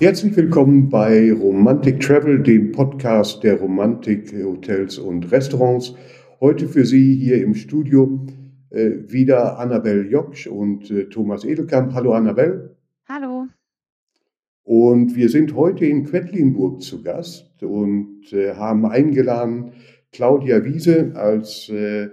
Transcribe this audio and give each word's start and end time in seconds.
Herzlich 0.00 0.36
willkommen 0.36 0.88
bei 0.90 1.32
Romantic 1.32 1.98
Travel, 1.98 2.40
dem 2.40 2.70
Podcast 2.70 3.42
der 3.42 3.58
Romantik 3.58 4.32
Hotels 4.32 4.96
und 4.96 5.32
Restaurants. 5.32 5.96
Heute 6.40 6.68
für 6.68 6.84
Sie 6.84 7.16
hier 7.16 7.42
im 7.42 7.56
Studio 7.56 8.24
äh, 8.70 8.92
wieder 9.08 9.58
Annabel 9.58 10.08
Joksch 10.08 10.46
und 10.46 10.88
äh, 10.92 11.08
Thomas 11.08 11.44
Edelkamp. 11.44 11.94
Hallo 11.94 12.12
Annabel. 12.12 12.76
Hallo. 13.08 13.48
Und 14.62 15.16
wir 15.16 15.28
sind 15.30 15.56
heute 15.56 15.84
in 15.84 16.04
Quedlinburg 16.04 16.80
zu 16.80 17.02
Gast 17.02 17.60
und 17.64 18.32
äh, 18.32 18.54
haben 18.54 18.86
eingeladen 18.86 19.72
Claudia 20.12 20.64
Wiese 20.64 21.10
als 21.16 21.68
äh, 21.70 22.08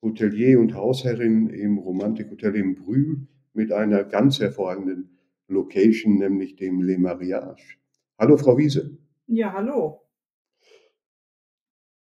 Hotelier 0.00 0.58
und 0.58 0.74
Hausherrin 0.74 1.50
im 1.50 1.76
Romantik 1.76 2.30
Hotel 2.30 2.56
in 2.56 2.76
Brühl 2.76 3.26
mit 3.52 3.72
einer 3.72 4.04
ganz 4.04 4.40
hervorragenden 4.40 5.15
Location, 5.48 6.16
nämlich 6.16 6.56
dem 6.56 6.82
Le 6.82 6.98
Mariage. 6.98 7.76
Hallo, 8.18 8.36
Frau 8.36 8.56
Wiese. 8.58 8.98
Ja, 9.26 9.52
hallo. 9.52 10.02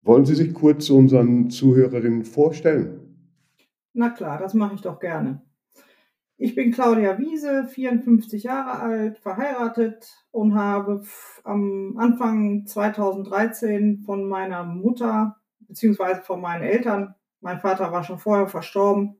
Wollen 0.01 0.25
Sie 0.25 0.35
sich 0.35 0.53
kurz 0.53 0.89
unseren 0.89 1.49
Zuhörerinnen 1.49 2.25
vorstellen? 2.25 3.31
Na 3.93 4.09
klar, 4.09 4.37
das 4.37 4.53
mache 4.53 4.75
ich 4.75 4.81
doch 4.81 4.99
gerne. 4.99 5.41
Ich 6.37 6.53
bin 6.53 6.71
Claudia 6.71 7.17
Wiese, 7.17 7.65
54 7.65 8.43
Jahre 8.43 8.79
alt, 8.79 9.17
verheiratet 9.19 10.13
und 10.31 10.53
habe 10.53 11.01
am 11.43 11.95
Anfang 11.97 12.65
2013 12.65 14.03
von 14.05 14.27
meiner 14.27 14.63
Mutter 14.63 15.37
beziehungsweise 15.67 16.21
von 16.21 16.41
meinen 16.41 16.63
Eltern, 16.63 17.15
mein 17.41 17.59
Vater 17.59 17.91
war 17.91 18.03
schon 18.03 18.19
vorher 18.19 18.47
verstorben, 18.47 19.17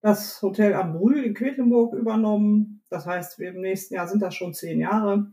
das 0.00 0.42
Hotel 0.42 0.74
am 0.74 0.94
Brühl 0.94 1.24
in 1.24 1.34
Quedlinburg 1.34 1.94
übernommen. 1.94 2.81
Das 2.92 3.06
heißt, 3.06 3.40
im 3.40 3.60
nächsten 3.60 3.94
Jahr 3.94 4.06
sind 4.06 4.22
das 4.22 4.34
schon 4.34 4.54
zehn 4.54 4.80
Jahre. 4.80 5.30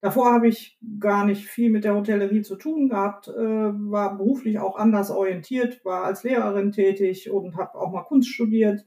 Davor 0.00 0.32
habe 0.32 0.46
ich 0.48 0.78
gar 1.00 1.26
nicht 1.26 1.46
viel 1.46 1.70
mit 1.70 1.84
der 1.84 1.94
Hotellerie 1.94 2.42
zu 2.42 2.56
tun 2.56 2.90
gehabt, 2.90 3.28
äh, 3.28 3.32
war 3.34 4.16
beruflich 4.16 4.58
auch 4.58 4.76
anders 4.76 5.10
orientiert, 5.10 5.84
war 5.84 6.04
als 6.04 6.22
Lehrerin 6.22 6.70
tätig 6.70 7.30
und 7.30 7.56
habe 7.56 7.74
auch 7.76 7.90
mal 7.90 8.04
Kunst 8.04 8.28
studiert 8.28 8.86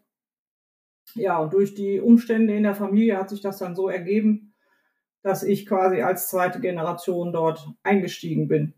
ja, 1.15 1.39
und 1.39 1.53
durch 1.53 1.73
die 1.73 1.99
Umstände 1.99 2.55
in 2.55 2.63
der 2.63 2.75
Familie 2.75 3.17
hat 3.17 3.29
sich 3.29 3.41
das 3.41 3.57
dann 3.57 3.75
so 3.75 3.89
ergeben, 3.89 4.53
dass 5.21 5.43
ich 5.43 5.65
quasi 5.65 6.01
als 6.01 6.29
zweite 6.29 6.59
Generation 6.59 7.33
dort 7.33 7.67
eingestiegen 7.83 8.47
bin. 8.47 8.73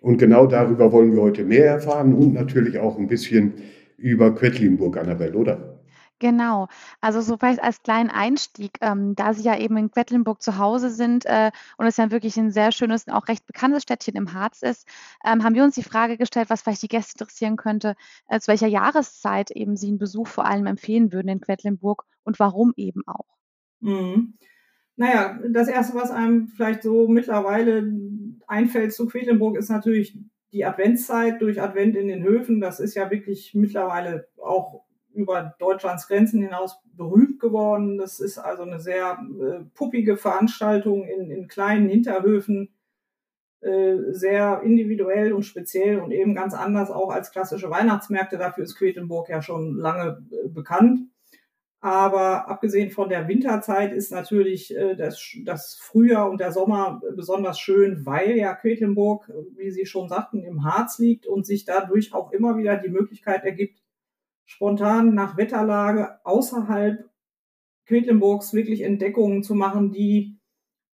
Und 0.00 0.18
genau 0.18 0.46
darüber 0.46 0.92
wollen 0.92 1.14
wir 1.14 1.22
heute 1.22 1.44
mehr 1.44 1.66
erfahren 1.66 2.14
und 2.14 2.32
natürlich 2.32 2.78
auch 2.78 2.98
ein 2.98 3.08
bisschen 3.08 3.54
über 3.96 4.34
Quedlinburg, 4.34 4.98
Annabelle, 4.98 5.34
oder? 5.34 5.75
Genau. 6.18 6.68
Also 7.02 7.20
so 7.20 7.36
vielleicht 7.36 7.62
als 7.62 7.82
kleinen 7.82 8.08
Einstieg, 8.08 8.78
ähm, 8.80 9.14
da 9.14 9.34
Sie 9.34 9.42
ja 9.42 9.58
eben 9.58 9.76
in 9.76 9.90
Quedlinburg 9.90 10.40
zu 10.40 10.56
Hause 10.56 10.90
sind 10.90 11.26
äh, 11.26 11.50
und 11.76 11.86
es 11.86 11.98
ja 11.98 12.10
wirklich 12.10 12.38
ein 12.38 12.50
sehr 12.50 12.72
schönes 12.72 13.04
und 13.06 13.12
auch 13.12 13.28
recht 13.28 13.46
bekanntes 13.46 13.82
Städtchen 13.82 14.16
im 14.16 14.32
Harz 14.32 14.62
ist, 14.62 14.88
ähm, 15.26 15.44
haben 15.44 15.54
wir 15.54 15.62
uns 15.62 15.74
die 15.74 15.82
Frage 15.82 16.16
gestellt, 16.16 16.48
was 16.48 16.62
vielleicht 16.62 16.82
die 16.82 16.88
Gäste 16.88 17.14
interessieren 17.18 17.56
könnte, 17.56 17.96
äh, 18.28 18.40
zu 18.40 18.48
welcher 18.48 18.66
Jahreszeit 18.66 19.50
eben 19.50 19.76
Sie 19.76 19.88
einen 19.88 19.98
Besuch 19.98 20.26
vor 20.26 20.46
allem 20.46 20.66
empfehlen 20.66 21.12
würden 21.12 21.28
in 21.28 21.40
Quedlinburg 21.40 22.04
und 22.24 22.38
warum 22.38 22.72
eben 22.76 23.02
auch. 23.06 23.26
Mhm. 23.80 24.38
Naja, 24.96 25.38
das 25.50 25.68
Erste, 25.68 25.94
was 25.94 26.10
einem 26.10 26.48
vielleicht 26.48 26.82
so 26.82 27.08
mittlerweile 27.08 27.92
einfällt 28.46 28.94
zu 28.94 29.06
Quedlinburg, 29.06 29.58
ist 29.58 29.68
natürlich 29.68 30.18
die 30.52 30.64
Adventszeit 30.64 31.42
durch 31.42 31.60
Advent 31.60 31.96
in 31.96 32.08
den 32.08 32.22
Höfen. 32.22 32.62
Das 32.62 32.80
ist 32.80 32.94
ja 32.94 33.10
wirklich 33.10 33.52
mittlerweile 33.52 34.28
auch 34.38 34.85
über 35.16 35.54
Deutschlands 35.58 36.06
Grenzen 36.06 36.42
hinaus 36.42 36.78
berühmt 36.84 37.40
geworden. 37.40 37.98
Das 37.98 38.20
ist 38.20 38.38
also 38.38 38.62
eine 38.62 38.78
sehr 38.78 39.18
äh, 39.40 39.64
puppige 39.74 40.16
Veranstaltung 40.16 41.04
in, 41.04 41.30
in 41.30 41.48
kleinen 41.48 41.88
Hinterhöfen, 41.88 42.74
äh, 43.60 43.96
sehr 44.12 44.60
individuell 44.62 45.32
und 45.32 45.44
speziell 45.44 45.98
und 45.98 46.12
eben 46.12 46.34
ganz 46.34 46.54
anders 46.54 46.90
auch 46.90 47.10
als 47.10 47.32
klassische 47.32 47.70
Weihnachtsmärkte. 47.70 48.36
Dafür 48.36 48.64
ist 48.64 48.76
Quedlinburg 48.76 49.28
ja 49.28 49.42
schon 49.42 49.76
lange 49.76 50.24
äh, 50.30 50.48
bekannt. 50.48 51.00
Aber 51.80 52.48
abgesehen 52.48 52.90
von 52.90 53.08
der 53.08 53.28
Winterzeit 53.28 53.92
ist 53.92 54.10
natürlich 54.10 54.76
äh, 54.76 54.96
das, 54.96 55.36
das 55.44 55.76
Frühjahr 55.80 56.28
und 56.28 56.40
der 56.40 56.52
Sommer 56.52 57.00
besonders 57.14 57.58
schön, 57.58 58.04
weil 58.04 58.36
ja 58.36 58.54
Quedlinburg, 58.54 59.30
wie 59.56 59.70
Sie 59.70 59.86
schon 59.86 60.08
sagten, 60.08 60.42
im 60.42 60.64
Harz 60.64 60.98
liegt 60.98 61.26
und 61.26 61.46
sich 61.46 61.64
dadurch 61.64 62.12
auch 62.12 62.32
immer 62.32 62.58
wieder 62.58 62.76
die 62.76 62.88
Möglichkeit 62.88 63.44
ergibt, 63.44 63.82
spontan 64.46 65.14
nach 65.14 65.36
Wetterlage 65.36 66.24
außerhalb 66.24 67.10
Quedlinburgs 67.86 68.54
wirklich 68.54 68.82
Entdeckungen 68.82 69.42
zu 69.42 69.54
machen, 69.54 69.92
die 69.92 70.38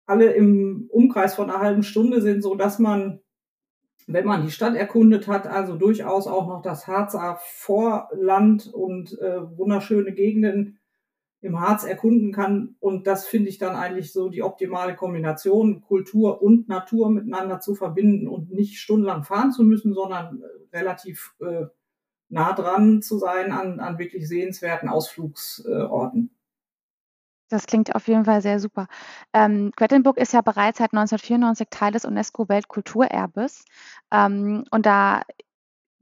alle 0.06 0.32
im 0.32 0.88
Umkreis 0.90 1.34
von 1.34 1.50
einer 1.50 1.60
halben 1.60 1.82
Stunde 1.82 2.20
sind, 2.20 2.42
so 2.42 2.54
dass 2.54 2.78
man, 2.78 3.20
wenn 4.06 4.26
man 4.26 4.44
die 4.44 4.50
Stadt 4.50 4.74
erkundet 4.74 5.28
hat, 5.28 5.46
also 5.46 5.76
durchaus 5.76 6.26
auch 6.26 6.48
noch 6.48 6.62
das 6.62 6.86
Harzer 6.86 7.38
Vorland 7.41 8.66
und 8.72 9.18
äh, 9.20 9.56
wunderschöne 9.56 10.12
Gegenden 10.12 10.78
im 11.41 11.60
Harz 11.60 11.84
erkunden 11.84 12.32
kann. 12.32 12.76
Und 12.78 13.06
das 13.06 13.26
finde 13.26 13.48
ich 13.48 13.58
dann 13.58 13.74
eigentlich 13.74 14.12
so 14.12 14.28
die 14.28 14.42
optimale 14.42 14.94
Kombination, 14.94 15.80
Kultur 15.80 16.41
und 16.41 16.68
Natur 16.68 17.10
miteinander 17.10 17.60
zu 17.60 17.74
verbinden 17.74 18.28
und 18.28 18.50
nicht 18.50 18.78
stundenlang 18.78 19.24
fahren 19.24 19.52
zu 19.52 19.64
müssen, 19.64 19.92
sondern 19.92 20.41
äh, 20.41 20.76
relativ 20.76 21.34
äh, 21.41 21.66
nah 22.32 22.53
dran 22.54 23.03
zu 23.03 23.19
sein 23.19 23.53
an, 23.53 23.78
an 23.78 23.98
wirklich 23.98 24.26
sehenswerten 24.26 24.88
Ausflugsorten. 24.88 26.34
Das 27.50 27.66
klingt 27.66 27.94
auf 27.94 28.09
jeden 28.09 28.25
Fall 28.25 28.41
sehr 28.41 28.59
super. 28.59 28.87
Ähm, 29.34 29.72
Quedlinburg 29.76 30.16
ist 30.16 30.32
ja 30.32 30.41
bereits 30.41 30.78
seit 30.78 30.94
1994 30.94 31.69
Teil 31.71 31.92
des 31.92 32.06
UNESCO-Weltkulturerbes. 32.06 33.66
Ähm, 34.10 34.65
und 34.71 34.87
da 34.87 35.22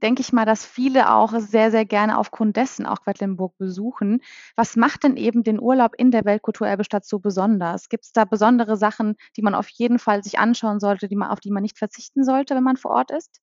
denke 0.01 0.21
ich 0.21 0.31
mal, 0.31 0.45
dass 0.45 0.65
viele 0.65 1.13
auch 1.13 1.33
sehr, 1.37 1.69
sehr 1.69 1.85
gerne 1.85 2.17
aufgrund 2.17 2.55
dessen 2.55 2.85
auch 2.85 3.01
Quedlinburg 3.03 3.57
besuchen. 3.57 4.21
Was 4.55 4.77
macht 4.77 5.03
denn 5.03 5.17
eben 5.17 5.43
den 5.43 5.59
Urlaub 5.59 5.93
in 5.97 6.11
der 6.11 6.23
Weltkulturerbestadt 6.23 7.05
so 7.05 7.19
besonders? 7.19 7.89
Gibt 7.89 8.05
es 8.05 8.13
da 8.13 8.23
besondere 8.23 8.77
Sachen, 8.77 9.15
die 9.35 9.41
man 9.41 9.53
auf 9.53 9.67
jeden 9.67 9.99
Fall 9.99 10.23
sich 10.23 10.39
anschauen 10.39 10.79
sollte, 10.79 11.09
die 11.09 11.17
man, 11.17 11.29
auf 11.29 11.41
die 11.41 11.51
man 11.51 11.63
nicht 11.63 11.77
verzichten 11.77 12.23
sollte, 12.23 12.55
wenn 12.55 12.63
man 12.63 12.77
vor 12.77 12.91
Ort 12.91 13.11
ist? 13.11 13.41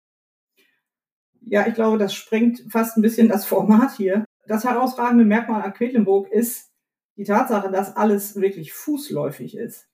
Ja, 1.47 1.67
ich 1.67 1.75
glaube, 1.75 1.97
das 1.97 2.13
sprengt 2.13 2.63
fast 2.69 2.97
ein 2.97 3.01
bisschen 3.01 3.29
das 3.29 3.45
Format 3.45 3.91
hier. 3.97 4.25
Das 4.47 4.63
herausragende 4.63 5.25
Merkmal 5.25 5.61
an 5.61 5.73
Quedlinburg 5.73 6.29
ist 6.31 6.71
die 7.17 7.23
Tatsache, 7.23 7.71
dass 7.71 7.95
alles 7.95 8.35
wirklich 8.39 8.73
fußläufig 8.73 9.55
ist. 9.55 9.87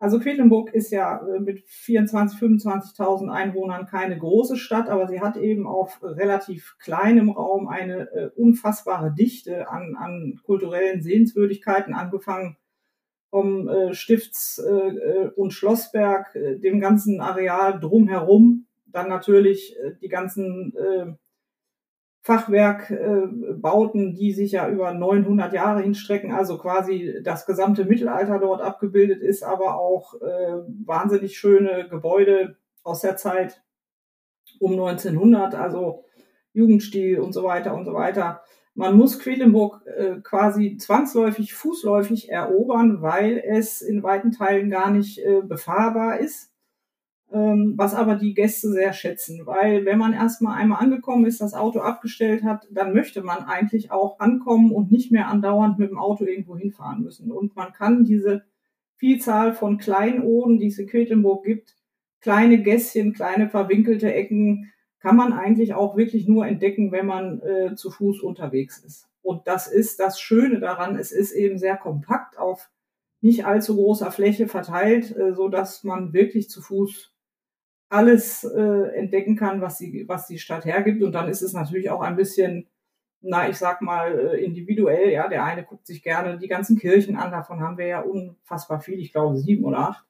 Also 0.00 0.20
Quedlinburg 0.20 0.72
ist 0.74 0.92
ja 0.92 1.20
äh, 1.26 1.40
mit 1.40 1.60
24, 1.66 2.38
25.000 2.40 3.32
Einwohnern 3.32 3.86
keine 3.86 4.16
große 4.16 4.56
Stadt, 4.56 4.88
aber 4.88 5.08
sie 5.08 5.20
hat 5.20 5.36
eben 5.36 5.66
auf 5.66 5.98
relativ 6.02 6.76
kleinem 6.78 7.30
Raum 7.30 7.66
eine 7.66 8.10
äh, 8.12 8.30
unfassbare 8.36 9.12
Dichte 9.12 9.68
an, 9.68 9.96
an 9.96 10.40
kulturellen 10.44 11.02
Sehenswürdigkeiten, 11.02 11.94
angefangen 11.94 12.56
vom 13.30 13.68
äh, 13.68 13.92
Stifts- 13.92 14.58
äh, 14.58 15.30
und 15.34 15.52
Schlossberg, 15.52 16.34
äh, 16.36 16.58
dem 16.58 16.80
ganzen 16.80 17.20
Areal 17.20 17.80
drumherum 17.80 18.67
dann 18.90 19.08
natürlich 19.08 19.76
äh, 19.78 19.92
die 20.00 20.08
ganzen 20.08 20.74
äh, 20.76 21.12
Fachwerkbauten, 22.22 24.10
äh, 24.10 24.14
die 24.14 24.32
sich 24.32 24.52
ja 24.52 24.68
über 24.68 24.92
900 24.92 25.52
Jahre 25.52 25.80
hinstrecken, 25.80 26.32
also 26.32 26.58
quasi 26.58 27.20
das 27.22 27.46
gesamte 27.46 27.84
Mittelalter 27.84 28.38
dort 28.38 28.60
abgebildet 28.60 29.22
ist, 29.22 29.42
aber 29.42 29.78
auch 29.78 30.14
äh, 30.20 30.58
wahnsinnig 30.84 31.38
schöne 31.38 31.88
Gebäude 31.88 32.56
aus 32.82 33.00
der 33.00 33.16
Zeit 33.16 33.62
um 34.58 34.72
1900, 34.72 35.54
also 35.54 36.04
Jugendstil 36.52 37.20
und 37.20 37.32
so 37.32 37.44
weiter 37.44 37.74
und 37.74 37.84
so 37.84 37.94
weiter. 37.94 38.42
Man 38.74 38.96
muss 38.96 39.18
Quedlinburg 39.18 39.82
äh, 39.86 40.20
quasi 40.22 40.76
zwangsläufig 40.76 41.52
fußläufig 41.54 42.30
erobern, 42.30 43.02
weil 43.02 43.42
es 43.44 43.82
in 43.82 44.02
weiten 44.02 44.32
Teilen 44.32 44.70
gar 44.70 44.90
nicht 44.90 45.18
äh, 45.18 45.42
befahrbar 45.42 46.20
ist. 46.20 46.52
Ähm, 47.30 47.74
was 47.76 47.94
aber 47.94 48.14
die 48.14 48.32
Gäste 48.32 48.70
sehr 48.70 48.94
schätzen, 48.94 49.44
weil 49.44 49.84
wenn 49.84 49.98
man 49.98 50.14
erstmal 50.14 50.56
einmal 50.56 50.82
angekommen 50.82 51.26
ist, 51.26 51.42
das 51.42 51.52
Auto 51.52 51.80
abgestellt 51.80 52.42
hat, 52.42 52.66
dann 52.70 52.94
möchte 52.94 53.22
man 53.22 53.44
eigentlich 53.44 53.90
auch 53.90 54.18
ankommen 54.18 54.72
und 54.72 54.90
nicht 54.90 55.12
mehr 55.12 55.28
andauernd 55.28 55.78
mit 55.78 55.90
dem 55.90 55.98
Auto 55.98 56.24
irgendwo 56.24 56.56
hinfahren 56.56 57.02
müssen. 57.02 57.30
Und 57.30 57.54
man 57.54 57.74
kann 57.74 58.04
diese 58.04 58.44
Vielzahl 58.96 59.52
von 59.52 59.76
Kleinoden, 59.76 60.58
die 60.58 60.68
es 60.68 60.78
in 60.78 60.86
Quedlinburg 60.86 61.44
gibt, 61.44 61.76
kleine 62.20 62.62
Gässchen, 62.62 63.12
kleine 63.12 63.50
verwinkelte 63.50 64.12
Ecken, 64.12 64.72
kann 65.00 65.14
man 65.14 65.34
eigentlich 65.34 65.74
auch 65.74 65.96
wirklich 65.96 66.26
nur 66.26 66.46
entdecken, 66.46 66.92
wenn 66.92 67.06
man 67.06 67.40
äh, 67.42 67.74
zu 67.74 67.90
Fuß 67.90 68.22
unterwegs 68.22 68.78
ist. 68.78 69.06
Und 69.20 69.46
das 69.46 69.66
ist 69.66 70.00
das 70.00 70.18
Schöne 70.18 70.60
daran. 70.60 70.96
Es 70.96 71.12
ist 71.12 71.32
eben 71.32 71.58
sehr 71.58 71.76
kompakt 71.76 72.38
auf 72.38 72.70
nicht 73.20 73.44
allzu 73.44 73.76
großer 73.76 74.10
Fläche 74.10 74.48
verteilt, 74.48 75.14
äh, 75.16 75.34
so 75.34 75.48
dass 75.48 75.84
man 75.84 76.12
wirklich 76.12 76.48
zu 76.48 76.62
Fuß 76.62 77.12
alles 77.88 78.44
äh, 78.44 78.94
entdecken 78.94 79.36
kann, 79.36 79.60
was 79.60 79.78
die, 79.78 80.04
was 80.08 80.26
die 80.26 80.38
Stadt 80.38 80.64
hergibt. 80.64 81.02
Und 81.02 81.12
dann 81.12 81.28
ist 81.28 81.42
es 81.42 81.52
natürlich 81.52 81.90
auch 81.90 82.02
ein 82.02 82.16
bisschen 82.16 82.68
na, 83.20 83.48
ich 83.48 83.56
sag 83.56 83.82
mal, 83.82 84.18
äh, 84.18 84.44
individuell, 84.44 85.10
ja, 85.10 85.28
der 85.28 85.44
eine 85.44 85.64
guckt 85.64 85.86
sich 85.86 86.02
gerne 86.02 86.38
die 86.38 86.48
ganzen 86.48 86.78
Kirchen 86.78 87.16
an, 87.16 87.32
davon 87.32 87.60
haben 87.60 87.78
wir 87.78 87.86
ja 87.86 88.00
unfassbar 88.00 88.80
viel, 88.80 89.00
ich 89.00 89.12
glaube 89.12 89.36
sieben 89.36 89.64
oder 89.64 89.78
acht. 89.78 90.04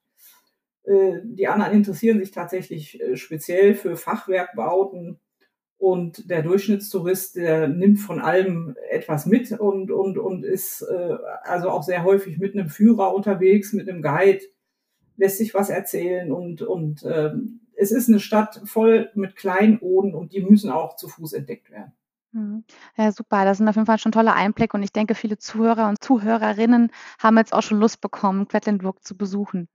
Äh, 0.85 1.21
die 1.25 1.49
anderen 1.49 1.73
interessieren 1.73 2.19
sich 2.19 2.33
tatsächlich 2.33 3.01
äh, 3.01 3.17
speziell 3.17 3.75
für 3.75 3.97
Fachwerkbauten 3.97 5.19
und 5.79 6.29
der 6.31 6.43
Durchschnittstourist, 6.43 7.37
der 7.37 7.69
nimmt 7.69 8.01
von 8.01 8.21
allem 8.21 8.77
etwas 8.91 9.27
mit 9.27 9.53
und, 9.53 9.91
und, 9.93 10.19
und 10.19 10.45
ist 10.45 10.85
also 11.45 11.71
auch 11.71 11.85
sehr 11.85 12.03
häufig 12.03 12.39
mit 12.39 12.55
einem 12.55 12.69
Führer 12.69 13.15
unterwegs, 13.15 13.73
mit 13.73 13.89
einem 13.89 14.03
Guide, 14.03 14.41
lässt 15.17 15.39
sich 15.39 15.55
was 15.55 15.71
erzählen 15.71 16.33
und, 16.33 16.63
und 16.63 17.07
ähm, 17.09 17.61
es 17.79 17.93
ist 17.93 18.09
eine 18.09 18.19
Stadt 18.19 18.61
voll 18.65 19.11
mit 19.15 19.37
Kleinoden 19.37 20.15
und 20.15 20.33
die 20.33 20.43
müssen 20.43 20.71
auch 20.71 20.97
zu 20.97 21.09
Fuß 21.09 21.33
entdeckt 21.33 21.71
werden. 21.71 21.93
Mhm. 22.33 22.65
Ja, 22.97 23.13
super. 23.13 23.45
Das 23.45 23.59
sind 23.59 23.69
auf 23.69 23.77
jeden 23.77 23.87
Fall 23.87 23.99
schon 23.99 24.13
tolle 24.13 24.35
Einblicke 24.35 24.77
und 24.77 24.83
ich 24.83 24.93
denke, 24.93 25.15
viele 25.15 25.39
Zuhörer 25.39 25.89
und 25.89 26.03
Zuhörerinnen 26.03 26.91
haben 27.21 27.39
jetzt 27.39 27.53
auch 27.53 27.63
schon 27.63 27.79
Lust 27.79 28.01
bekommen, 28.01 28.49
Quedlinburg 28.49 29.05
zu 29.05 29.17
besuchen. 29.17 29.69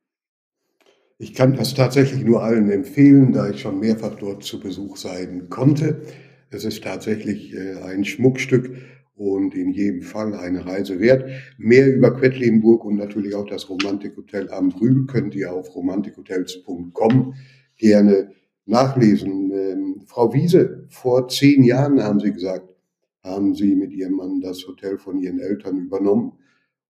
Ich 1.17 1.33
kann 1.33 1.55
das 1.55 1.73
tatsächlich 1.73 2.23
nur 2.25 2.43
allen 2.43 2.69
empfehlen, 2.69 3.31
da 3.31 3.49
ich 3.49 3.61
schon 3.61 3.79
mehrfach 3.79 4.15
dort 4.15 4.43
zu 4.43 4.59
Besuch 4.59 4.97
sein 4.97 5.49
konnte. 5.49 6.01
Es 6.49 6.65
ist 6.65 6.83
tatsächlich 6.83 7.53
äh, 7.53 7.81
ein 7.83 8.03
Schmuckstück 8.03 8.75
und 9.15 9.55
in 9.55 9.71
jedem 9.71 10.01
Fall 10.01 10.33
eine 10.33 10.65
Reise 10.65 10.99
wert. 10.99 11.29
Mehr 11.57 11.95
über 11.95 12.13
Quedlinburg 12.13 12.83
und 12.83 12.97
natürlich 12.97 13.33
auch 13.35 13.47
das 13.47 13.69
Romantikhotel 13.69 14.51
am 14.51 14.69
Rühl 14.71 15.05
könnt 15.05 15.33
ihr 15.35 15.53
auf 15.53 15.73
romantikhotels.com 15.73 17.33
gerne 17.77 18.31
nachlesen. 18.65 19.51
Ähm, 19.51 20.01
Frau 20.05 20.33
Wiese, 20.33 20.85
vor 20.89 21.27
zehn 21.27 21.63
Jahren 21.63 22.01
haben 22.01 22.19
Sie 22.19 22.31
gesagt, 22.31 22.67
haben 23.23 23.55
Sie 23.55 23.75
mit 23.75 23.93
Ihrem 23.93 24.13
Mann 24.13 24.41
das 24.41 24.67
Hotel 24.67 24.97
von 24.97 25.19
Ihren 25.19 25.39
Eltern 25.39 25.79
übernommen. 25.79 26.33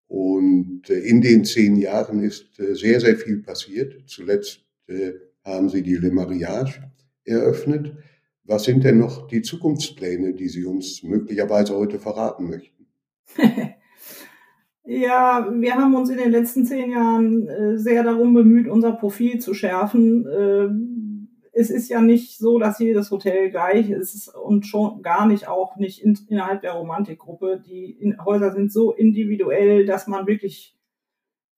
Und 0.07 0.89
äh, 0.89 0.99
in 0.99 1.21
den 1.21 1.45
zehn 1.45 1.75
Jahren 1.75 2.19
ist 2.21 2.59
äh, 2.59 2.75
sehr, 2.75 2.99
sehr 2.99 3.17
viel 3.17 3.41
passiert. 3.41 4.03
Zuletzt 4.07 4.61
äh, 4.87 5.13
haben 5.43 5.69
Sie 5.69 5.81
die 5.81 5.95
Le 5.95 6.11
Mariage 6.11 6.91
eröffnet. 7.23 7.95
Was 8.43 8.65
sind 8.65 8.83
denn 8.83 8.99
noch 8.99 9.27
die 9.27 9.41
Zukunftspläne, 9.41 10.33
die 10.33 10.49
Sie 10.49 10.65
uns 10.65 11.01
möglicherweise 11.03 11.75
heute 11.75 11.99
verraten 11.99 12.49
möchten? 12.49 12.87
Ja, 14.85 15.47
wir 15.49 15.75
haben 15.75 15.95
uns 15.95 16.09
in 16.09 16.17
den 16.17 16.31
letzten 16.31 16.65
zehn 16.65 16.91
Jahren 16.91 17.47
äh, 17.47 17.77
sehr 17.77 18.03
darum 18.03 18.33
bemüht, 18.33 18.67
unser 18.67 18.91
Profil 18.91 19.39
zu 19.39 19.53
schärfen. 19.53 20.27
Äh, 20.27 20.67
es 21.53 21.69
ist 21.69 21.87
ja 21.87 22.01
nicht 22.01 22.37
so, 22.37 22.59
dass 22.59 22.79
jedes 22.79 23.09
Hotel 23.09 23.49
gleich 23.49 23.89
ist 23.89 24.27
und 24.35 24.65
schon 24.65 25.01
gar 25.01 25.25
nicht 25.25 25.47
auch 25.47 25.77
nicht 25.77 26.03
in, 26.03 26.19
innerhalb 26.27 26.61
der 26.61 26.73
Romantikgruppe. 26.73 27.63
Die 27.65 28.13
Häuser 28.25 28.51
sind 28.51 28.73
so 28.73 28.91
individuell, 28.91 29.85
dass 29.85 30.07
man 30.07 30.27
wirklich 30.27 30.75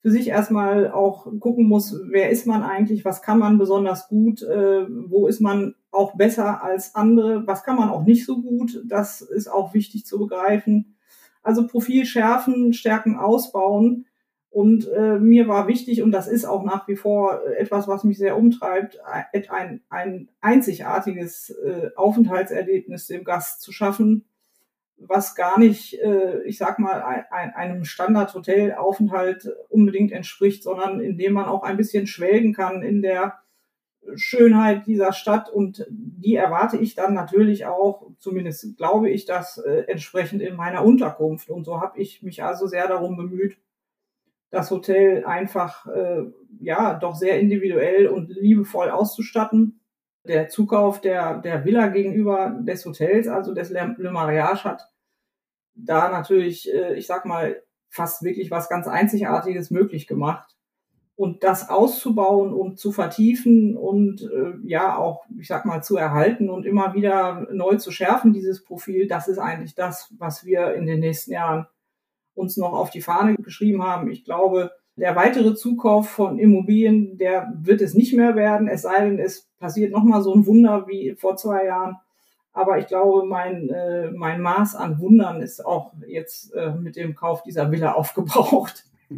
für 0.02 0.12
sich 0.12 0.28
erstmal 0.28 0.92
auch 0.92 1.26
gucken 1.40 1.68
muss, 1.68 2.00
wer 2.10 2.30
ist 2.30 2.46
man 2.46 2.62
eigentlich, 2.62 3.06
was 3.06 3.24
kann 3.24 3.40
man 3.40 3.58
besonders 3.58 4.08
gut, 4.08 4.44
äh, 4.44 4.86
wo 4.88 5.26
ist 5.26 5.42
man 5.42 5.74
auch 5.90 6.16
besser 6.16 6.64
als 6.64 6.94
andere, 6.94 7.48
was 7.48 7.64
kann 7.64 7.78
man 7.78 7.90
auch 7.90 8.04
nicht 8.04 8.24
so 8.26 8.40
gut. 8.40 8.84
Das 8.86 9.22
ist 9.22 9.48
auch 9.48 9.74
wichtig 9.74 10.06
zu 10.06 10.20
begreifen. 10.20 10.95
Also 11.46 11.68
Profil 11.68 12.06
schärfen, 12.06 12.74
Stärken 12.74 13.18
ausbauen. 13.18 14.06
Und 14.50 14.88
äh, 14.88 15.20
mir 15.20 15.48
war 15.48 15.68
wichtig, 15.68 16.02
und 16.02 16.12
das 16.12 16.28
ist 16.28 16.46
auch 16.46 16.64
nach 16.64 16.88
wie 16.88 16.96
vor 16.96 17.42
etwas, 17.58 17.88
was 17.88 18.04
mich 18.04 18.18
sehr 18.18 18.38
umtreibt, 18.38 19.00
ein, 19.50 19.82
ein 19.90 20.30
einzigartiges 20.40 21.50
äh, 21.50 21.90
Aufenthaltserlebnis 21.96 23.08
dem 23.08 23.26
Gast 23.26 23.62
zu 23.62 23.72
schaffen, 23.72 24.26
was 24.98 25.36
gar 25.36 25.60
nicht, 25.60 26.02
äh, 26.02 26.42
ich 26.44 26.58
sag 26.58 26.80
mal, 26.80 27.02
ein, 27.30 27.54
einem 27.54 27.84
Standard-Hotelaufenthalt 27.84 29.50
unbedingt 29.70 30.14
entspricht, 30.14 30.64
sondern 30.64 31.02
in 31.02 31.18
dem 31.18 31.34
man 31.34 31.46
auch 31.46 31.64
ein 31.64 31.78
bisschen 31.78 32.08
schwelgen 32.08 32.54
kann 32.54 32.82
in 32.82 33.02
der 33.02 33.40
Schönheit 34.16 34.86
dieser 34.88 35.14
Stadt 35.14 35.50
und 35.50 35.86
die 35.90 36.36
erwarte 36.36 36.78
ich 36.78 36.96
dann 36.96 37.14
natürlich 37.14 37.66
auch, 37.66 38.12
zumindest 38.20 38.78
glaube 38.78 39.10
ich 39.10 39.26
das, 39.26 39.58
äh, 39.58 39.86
entsprechend 39.88 40.42
in 40.42 40.56
meiner 40.56 40.84
Unterkunft. 40.84 41.50
Und 41.50 41.66
so 41.66 41.82
habe 41.82 42.00
ich 42.00 42.22
mich 42.22 42.44
also 42.44 42.68
sehr 42.68 42.88
darum 42.88 43.18
bemüht, 43.18 43.58
das 44.52 44.72
Hotel 44.72 45.26
einfach 45.26 45.88
äh, 45.88 46.24
ja 46.60 46.94
doch 46.94 47.16
sehr 47.16 47.40
individuell 47.40 48.08
und 48.08 48.30
liebevoll 48.30 48.90
auszustatten. 48.90 49.82
Der 50.28 50.50
Zukauf 50.50 51.02
der, 51.02 51.40
der 51.40 51.66
Villa 51.66 51.88
gegenüber 51.88 52.58
des 52.62 52.86
Hotels, 52.86 53.28
also 53.28 53.54
des 53.54 53.70
Le, 53.70 53.96
Mariage, 54.12 54.64
hat 54.64 54.90
da 55.76 56.10
natürlich, 56.10 56.74
äh, 56.74 56.96
ich 56.96 57.06
sag 57.08 57.26
mal, 57.26 57.62
fast 57.90 58.24
wirklich 58.24 58.52
was 58.52 58.70
ganz 58.70 58.88
Einzigartiges 58.88 59.72
möglich 59.72 60.08
gemacht 60.08 60.55
und 61.16 61.44
das 61.44 61.70
auszubauen 61.70 62.54
und 62.54 62.78
zu 62.78 62.92
vertiefen 62.92 63.78
und 63.78 64.22
äh, 64.22 64.54
ja 64.68 64.98
auch, 64.98 65.26
ich 65.40 65.48
sag 65.48 65.66
mal, 65.66 65.82
zu 65.82 65.96
erhalten 65.96 66.50
und 66.50 66.66
immer 66.66 66.94
wieder 66.94 67.48
neu 67.52 67.78
zu 67.78 67.92
schärfen, 67.92 68.34
dieses 68.34 68.64
Profil, 68.64 69.08
das 69.08 69.28
ist 69.28 69.38
eigentlich 69.38 69.76
das, 69.76 70.14
was 70.18 70.46
wir 70.46 70.74
in 70.74 70.86
den 70.86 71.00
nächsten 71.00 71.32
Jahren 71.32 71.68
uns 72.34 72.58
noch 72.58 72.74
auf 72.74 72.90
die 72.90 73.02
Fahne 73.02 73.36
geschrieben 73.36 73.82
haben. 73.84 74.12
Ich 74.12 74.26
glaube, 74.26 74.72
der 74.98 75.16
weitere 75.16 75.56
Zukauf 75.56 76.10
von 76.10 76.38
Immobilien, 76.38 77.18
der 77.18 77.52
wird 77.56 77.82
es 77.82 77.94
nicht 77.94 78.14
mehr 78.14 78.36
werden, 78.36 78.68
es 78.68 78.82
sei 78.82 79.06
denn, 79.06 79.20
es 79.20 79.50
passiert 79.58 79.92
nochmal 79.92 80.22
so 80.22 80.34
ein 80.34 80.46
Wunder 80.46 80.86
wie 80.88 81.16
vor 81.16 81.38
zwei 81.38 81.66
Jahren. 81.66 81.98
Aber 82.52 82.78
ich 82.78 82.88
glaube, 82.88 83.26
mein, 83.26 83.70
äh, 83.70 84.12
mein 84.12 84.42
Maß 84.42 84.76
an 84.76 85.00
Wundern 85.00 85.42
ist 85.42 85.66
auch 85.66 85.92
jetzt 86.08 86.54
äh, 86.54 86.72
mit 86.72 86.96
dem 86.96 87.16
Kauf 87.16 87.44
dieser 87.44 87.72
Villa 87.72 87.94
aufgebraucht. 87.94 88.86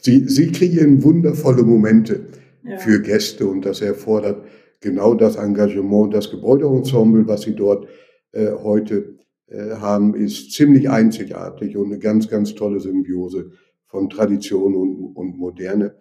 Sie, 0.00 0.28
Sie 0.28 0.50
kreieren 0.50 1.02
wundervolle 1.02 1.62
Momente 1.62 2.26
ja. 2.64 2.78
für 2.78 3.00
Gäste 3.00 3.46
und 3.46 3.64
das 3.64 3.80
erfordert 3.80 4.44
genau 4.80 5.14
das 5.14 5.36
Engagement. 5.36 6.14
Das 6.14 6.30
Gebäudeensemble, 6.30 7.26
was 7.26 7.42
Sie 7.42 7.54
dort 7.54 7.86
äh, 8.32 8.50
heute 8.50 9.18
äh, 9.46 9.74
haben, 9.76 10.14
ist 10.14 10.52
ziemlich 10.52 10.88
einzigartig 10.88 11.76
und 11.76 11.86
eine 11.86 11.98
ganz, 11.98 12.28
ganz 12.28 12.54
tolle 12.54 12.80
Symbiose 12.80 13.52
von 13.86 14.08
Tradition 14.08 14.74
und, 14.74 15.16
und 15.16 15.36
Moderne. 15.36 15.96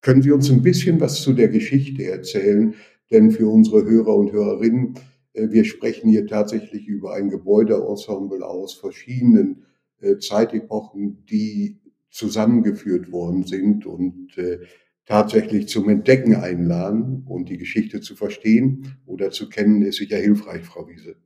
Können 0.00 0.22
Sie 0.22 0.32
uns 0.32 0.50
ein 0.50 0.62
bisschen 0.62 1.00
was 1.00 1.22
zu 1.22 1.32
der 1.32 1.48
Geschichte 1.48 2.04
erzählen? 2.04 2.74
Denn 3.10 3.30
für 3.30 3.48
unsere 3.48 3.84
Hörer 3.84 4.16
und 4.16 4.32
Hörerinnen, 4.32 4.94
äh, 5.34 5.50
wir 5.50 5.64
sprechen 5.64 6.10
hier 6.10 6.26
tatsächlich 6.26 6.88
über 6.88 7.14
ein 7.14 7.28
Gebäudeensemble 7.28 8.42
aus 8.42 8.74
verschiedenen 8.74 9.64
äh, 10.00 10.18
Zeitepochen, 10.18 11.24
die 11.30 11.81
zusammengeführt 12.12 13.10
worden 13.10 13.44
sind 13.44 13.86
und 13.86 14.36
äh, 14.38 14.60
tatsächlich 15.06 15.68
zum 15.68 15.88
Entdecken 15.88 16.36
einladen 16.36 17.24
und 17.26 17.48
die 17.48 17.58
Geschichte 17.58 18.00
zu 18.00 18.14
verstehen 18.14 18.96
oder 19.06 19.30
zu 19.30 19.48
kennen, 19.48 19.82
ist 19.82 19.96
sicher 19.96 20.18
hilfreich, 20.18 20.64
Frau 20.64 20.88
Wiese. 20.88 21.16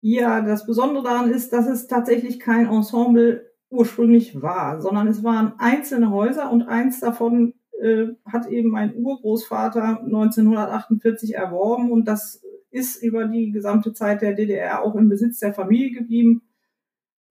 Ja, 0.00 0.40
das 0.40 0.64
Besondere 0.64 1.04
daran 1.04 1.30
ist, 1.30 1.52
dass 1.52 1.66
es 1.66 1.88
tatsächlich 1.88 2.38
kein 2.38 2.66
Ensemble 2.66 3.50
ursprünglich 3.68 4.40
war, 4.40 4.80
sondern 4.80 5.08
es 5.08 5.24
waren 5.24 5.54
einzelne 5.58 6.10
Häuser 6.10 6.50
und 6.52 6.62
eins 6.62 7.00
davon 7.00 7.54
äh, 7.82 8.06
hat 8.24 8.46
eben 8.46 8.70
mein 8.70 8.94
Urgroßvater 8.94 10.02
1948 10.04 11.34
erworben 11.34 11.90
und 11.90 12.06
das 12.06 12.42
ist 12.70 13.02
über 13.02 13.24
die 13.26 13.50
gesamte 13.50 13.92
Zeit 13.92 14.22
der 14.22 14.34
DDR 14.34 14.82
auch 14.82 14.94
im 14.94 15.08
Besitz 15.08 15.40
der 15.40 15.52
Familie 15.52 15.90
geblieben 15.90 16.42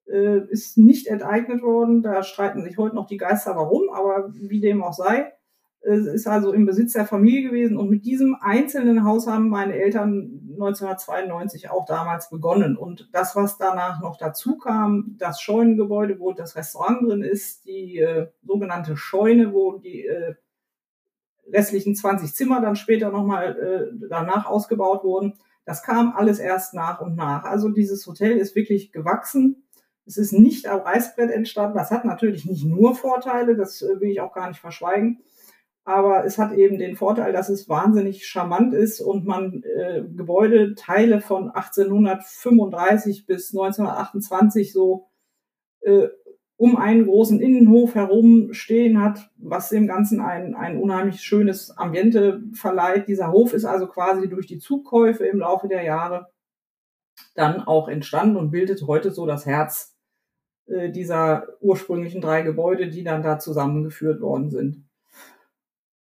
äh, 0.07 0.39
ist 0.49 0.77
nicht 0.77 1.07
enteignet 1.07 1.61
worden. 1.61 2.01
Da 2.03 2.23
streiten 2.23 2.63
sich 2.63 2.77
heute 2.77 2.95
noch 2.95 3.07
die 3.07 3.17
Geister 3.17 3.55
warum, 3.55 3.89
aber 3.93 4.31
wie 4.33 4.59
dem 4.59 4.83
auch 4.83 4.93
sei. 4.93 5.31
Es 5.87 6.07
ist 6.07 6.27
also 6.27 6.51
im 6.51 6.65
Besitz 6.65 6.93
der 6.93 7.05
Familie 7.05 7.47
gewesen 7.47 7.77
und 7.77 7.91
mit 7.91 8.05
diesem 8.05 8.35
einzelnen 8.41 9.03
Haus 9.03 9.27
haben 9.27 9.49
meine 9.49 9.75
Eltern 9.75 10.41
1992 10.53 11.69
auch 11.69 11.85
damals 11.85 12.31
begonnen. 12.31 12.75
Und 12.75 13.07
das, 13.13 13.35
was 13.35 13.59
danach 13.59 14.01
noch 14.01 14.17
dazu 14.17 14.57
kam, 14.57 15.15
das 15.19 15.39
Scheunengebäude, 15.39 16.19
wo 16.19 16.33
das 16.33 16.55
Restaurant 16.55 17.07
drin 17.07 17.21
ist, 17.21 17.65
die 17.65 17.99
äh, 17.99 18.29
sogenannte 18.43 18.97
Scheune, 18.97 19.53
wo 19.53 19.77
die 19.77 20.07
äh, 20.07 20.33
restlichen 21.53 21.95
20 21.95 22.33
Zimmer 22.33 22.61
dann 22.61 22.75
später 22.75 23.11
nochmal 23.11 23.55
äh, 23.55 24.07
danach 24.09 24.47
ausgebaut 24.47 25.03
wurden, 25.03 25.33
das 25.65 25.83
kam 25.83 26.13
alles 26.15 26.39
erst 26.39 26.73
nach 26.73 26.99
und 26.99 27.15
nach. 27.15 27.43
Also 27.43 27.69
dieses 27.69 28.07
Hotel 28.07 28.37
ist 28.37 28.55
wirklich 28.55 28.91
gewachsen 28.91 29.64
es 30.05 30.17
ist 30.17 30.33
nicht 30.33 30.67
am 30.67 30.81
Reißbrett 30.81 31.31
entstanden. 31.31 31.77
Das 31.77 31.91
hat 31.91 32.05
natürlich 32.05 32.45
nicht 32.45 32.65
nur 32.65 32.95
Vorteile, 32.95 33.55
das 33.55 33.81
äh, 33.81 33.99
will 33.99 34.09
ich 34.09 34.21
auch 34.21 34.33
gar 34.33 34.47
nicht 34.47 34.59
verschweigen. 34.59 35.19
Aber 35.83 36.25
es 36.25 36.39
hat 36.39 36.53
eben 36.53 36.79
den 36.79 36.95
Vorteil, 36.95 37.31
dass 37.31 37.49
es 37.49 37.69
wahnsinnig 37.69 38.27
charmant 38.27 38.73
ist 38.73 39.01
und 39.01 39.25
man 39.25 39.63
äh, 39.63 40.03
Gebäudeteile 40.03 41.21
von 41.21 41.51
1835 41.51 43.27
bis 43.27 43.53
1928 43.53 44.73
so 44.73 45.09
äh, 45.81 46.07
um 46.57 46.77
einen 46.77 47.05
großen 47.05 47.39
Innenhof 47.39 47.95
herum 47.95 48.53
stehen 48.53 49.01
hat, 49.01 49.29
was 49.37 49.69
dem 49.69 49.87
Ganzen 49.87 50.21
ein, 50.21 50.55
ein 50.55 50.77
unheimlich 50.77 51.21
schönes 51.21 51.77
Ambiente 51.77 52.41
verleiht. 52.53 53.07
Dieser 53.07 53.31
Hof 53.31 53.53
ist 53.53 53.65
also 53.65 53.87
quasi 53.87 54.29
durch 54.29 54.47
die 54.47 54.59
Zukäufe 54.59 55.25
im 55.25 55.39
Laufe 55.39 55.67
der 55.67 55.83
Jahre 55.83 56.27
dann 57.35 57.61
auch 57.61 57.89
entstanden 57.89 58.37
und 58.37 58.51
bildet 58.51 58.87
heute 58.87 59.11
so 59.11 59.25
das 59.25 59.45
Herz 59.45 59.94
äh, 60.67 60.91
dieser 60.91 61.47
ursprünglichen 61.61 62.21
drei 62.21 62.41
Gebäude, 62.41 62.89
die 62.89 63.03
dann 63.03 63.23
da 63.23 63.39
zusammengeführt 63.39 64.21
worden 64.21 64.49
sind. 64.49 64.85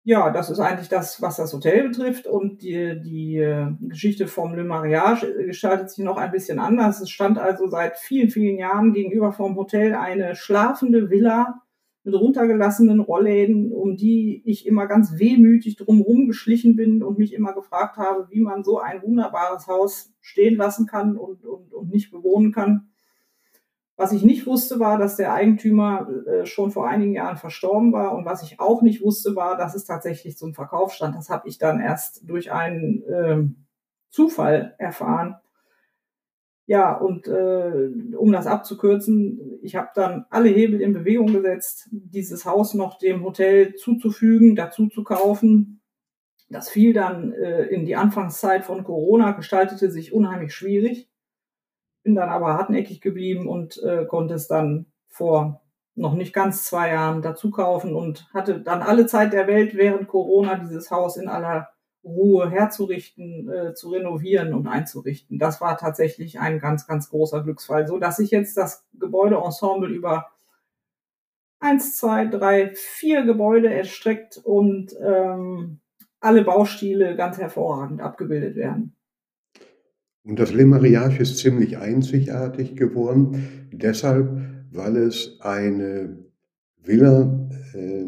Ja, 0.03 0.31
das 0.31 0.49
ist 0.49 0.59
eigentlich 0.59 0.89
das, 0.89 1.21
was 1.21 1.37
das 1.37 1.53
Hotel 1.53 1.89
betrifft. 1.89 2.25
Und 2.25 2.61
die, 2.61 2.99
die 2.99 3.37
äh, 3.37 3.67
Geschichte 3.81 4.27
vom 4.27 4.55
Le 4.55 4.63
Mariage 4.63 5.45
gestaltet 5.45 5.91
sich 5.91 6.03
noch 6.03 6.17
ein 6.17 6.31
bisschen 6.31 6.57
anders. 6.57 6.99
Es 6.99 7.09
stand 7.09 7.37
also 7.37 7.67
seit 7.67 7.97
vielen, 7.97 8.29
vielen 8.29 8.57
Jahren 8.57 8.93
gegenüber 8.93 9.31
vom 9.31 9.55
Hotel 9.55 9.93
eine 9.93 10.35
schlafende 10.35 11.09
Villa 11.09 11.61
mit 12.03 12.15
runtergelassenen 12.15 13.01
Rollläden, 13.01 13.71
um 13.71 13.97
die 13.97 14.41
ich 14.45 14.65
immer 14.65 14.87
ganz 14.87 15.19
wehmütig 15.19 15.75
drumherum 15.75 16.27
geschlichen 16.27 16.75
bin 16.75 17.03
und 17.03 17.19
mich 17.19 17.33
immer 17.33 17.53
gefragt 17.53 17.97
habe, 17.97 18.27
wie 18.29 18.41
man 18.41 18.63
so 18.63 18.79
ein 18.79 19.01
wunderbares 19.03 19.67
Haus 19.67 20.13
stehen 20.21 20.55
lassen 20.55 20.87
kann 20.87 21.17
und, 21.17 21.45
und, 21.45 21.73
und 21.73 21.89
nicht 21.91 22.09
bewohnen 22.09 22.51
kann. 22.51 22.88
Was 23.99 24.13
ich 24.13 24.23
nicht 24.23 24.47
wusste, 24.47 24.79
war, 24.79 24.97
dass 24.97 25.17
der 25.17 25.33
Eigentümer 25.33 26.07
äh, 26.25 26.45
schon 26.45 26.71
vor 26.71 26.87
einigen 26.87 27.11
Jahren 27.11 27.35
verstorben 27.35 27.91
war. 27.91 28.15
Und 28.15 28.23
was 28.23 28.43
ich 28.43 28.57
auch 28.57 28.81
nicht 28.81 29.03
wusste, 29.03 29.35
war, 29.35 29.57
dass 29.57 29.75
es 29.75 29.83
tatsächlich 29.83 30.37
zum 30.37 30.53
Verkauf 30.53 30.93
stand. 30.93 31.17
Das 31.17 31.29
habe 31.29 31.49
ich 31.49 31.57
dann 31.57 31.81
erst 31.81 32.21
durch 32.29 32.49
einen 32.49 33.03
äh, 33.03 33.43
Zufall 34.09 34.73
erfahren. 34.77 35.35
Ja, 36.65 36.95
und 36.95 37.27
äh, 37.27 37.89
um 38.15 38.31
das 38.31 38.47
abzukürzen, 38.47 39.59
ich 39.61 39.75
habe 39.75 39.89
dann 39.93 40.23
alle 40.29 40.47
Hebel 40.47 40.79
in 40.79 40.93
Bewegung 40.93 41.33
gesetzt, 41.33 41.89
dieses 41.91 42.45
Haus 42.45 42.73
noch 42.75 42.99
dem 42.99 43.25
Hotel 43.25 43.75
zuzufügen, 43.75 44.55
dazu 44.55 44.87
zu 44.87 45.03
kaufen. 45.03 45.81
Das 46.47 46.69
fiel 46.69 46.93
dann 46.93 47.33
äh, 47.33 47.65
in 47.65 47.83
die 47.85 47.97
Anfangszeit 47.97 48.63
von 48.63 48.85
Corona, 48.85 49.31
gestaltete 49.31 49.91
sich 49.91 50.13
unheimlich 50.13 50.53
schwierig. 50.55 51.08
Bin 52.03 52.15
dann 52.15 52.29
aber 52.29 52.53
hartnäckig 52.53 53.01
geblieben 53.01 53.47
und 53.47 53.81
äh, 53.83 54.05
konnte 54.05 54.33
es 54.35 54.47
dann 54.47 54.85
vor 55.07 55.61
noch 55.95 56.13
nicht 56.13 56.33
ganz 56.33 56.63
zwei 56.63 56.89
Jahren 56.91 57.21
dazu 57.21 57.51
kaufen 57.51 57.93
und 57.93 58.33
hatte 58.33 58.61
dann 58.61 58.81
alle 58.81 59.05
Zeit 59.05 59.33
der 59.33 59.47
Welt 59.47 59.75
während 59.75 60.07
Corona 60.07 60.55
dieses 60.55 60.91
Haus 60.91 61.17
in 61.17 61.27
aller 61.27 61.69
Ruhe 62.03 62.49
herzurichten, 62.49 63.49
äh, 63.49 63.73
zu 63.73 63.89
renovieren 63.89 64.53
und 64.53 64.67
einzurichten. 64.67 65.37
Das 65.37 65.59
war 65.59 65.77
tatsächlich 65.77 66.39
ein 66.39 66.59
ganz, 66.59 66.87
ganz 66.87 67.09
großer 67.09 67.43
Glücksfall, 67.43 67.87
so 67.87 67.99
dass 67.99 68.17
sich 68.17 68.31
jetzt 68.31 68.55
das 68.55 68.87
Gebäudeensemble 68.93 69.89
über 69.89 70.31
eins, 71.59 71.97
zwei, 71.97 72.25
drei, 72.25 72.71
vier 72.73 73.23
Gebäude 73.23 73.71
erstreckt 73.73 74.37
und 74.37 74.95
ähm, 75.01 75.81
alle 76.21 76.43
Baustile 76.43 77.15
ganz 77.15 77.37
hervorragend 77.37 78.01
abgebildet 78.01 78.55
werden. 78.55 78.95
Und 80.29 80.37
das 80.37 80.53
Le 80.53 80.63
Mariage 80.63 81.23
ist 81.23 81.39
ziemlich 81.39 81.79
einzigartig 81.79 82.75
geworden, 82.75 83.67
deshalb, 83.71 84.29
weil 84.71 84.95
es 84.97 85.37
eine 85.39 86.23
Villa 86.83 87.49
äh, 87.73 88.05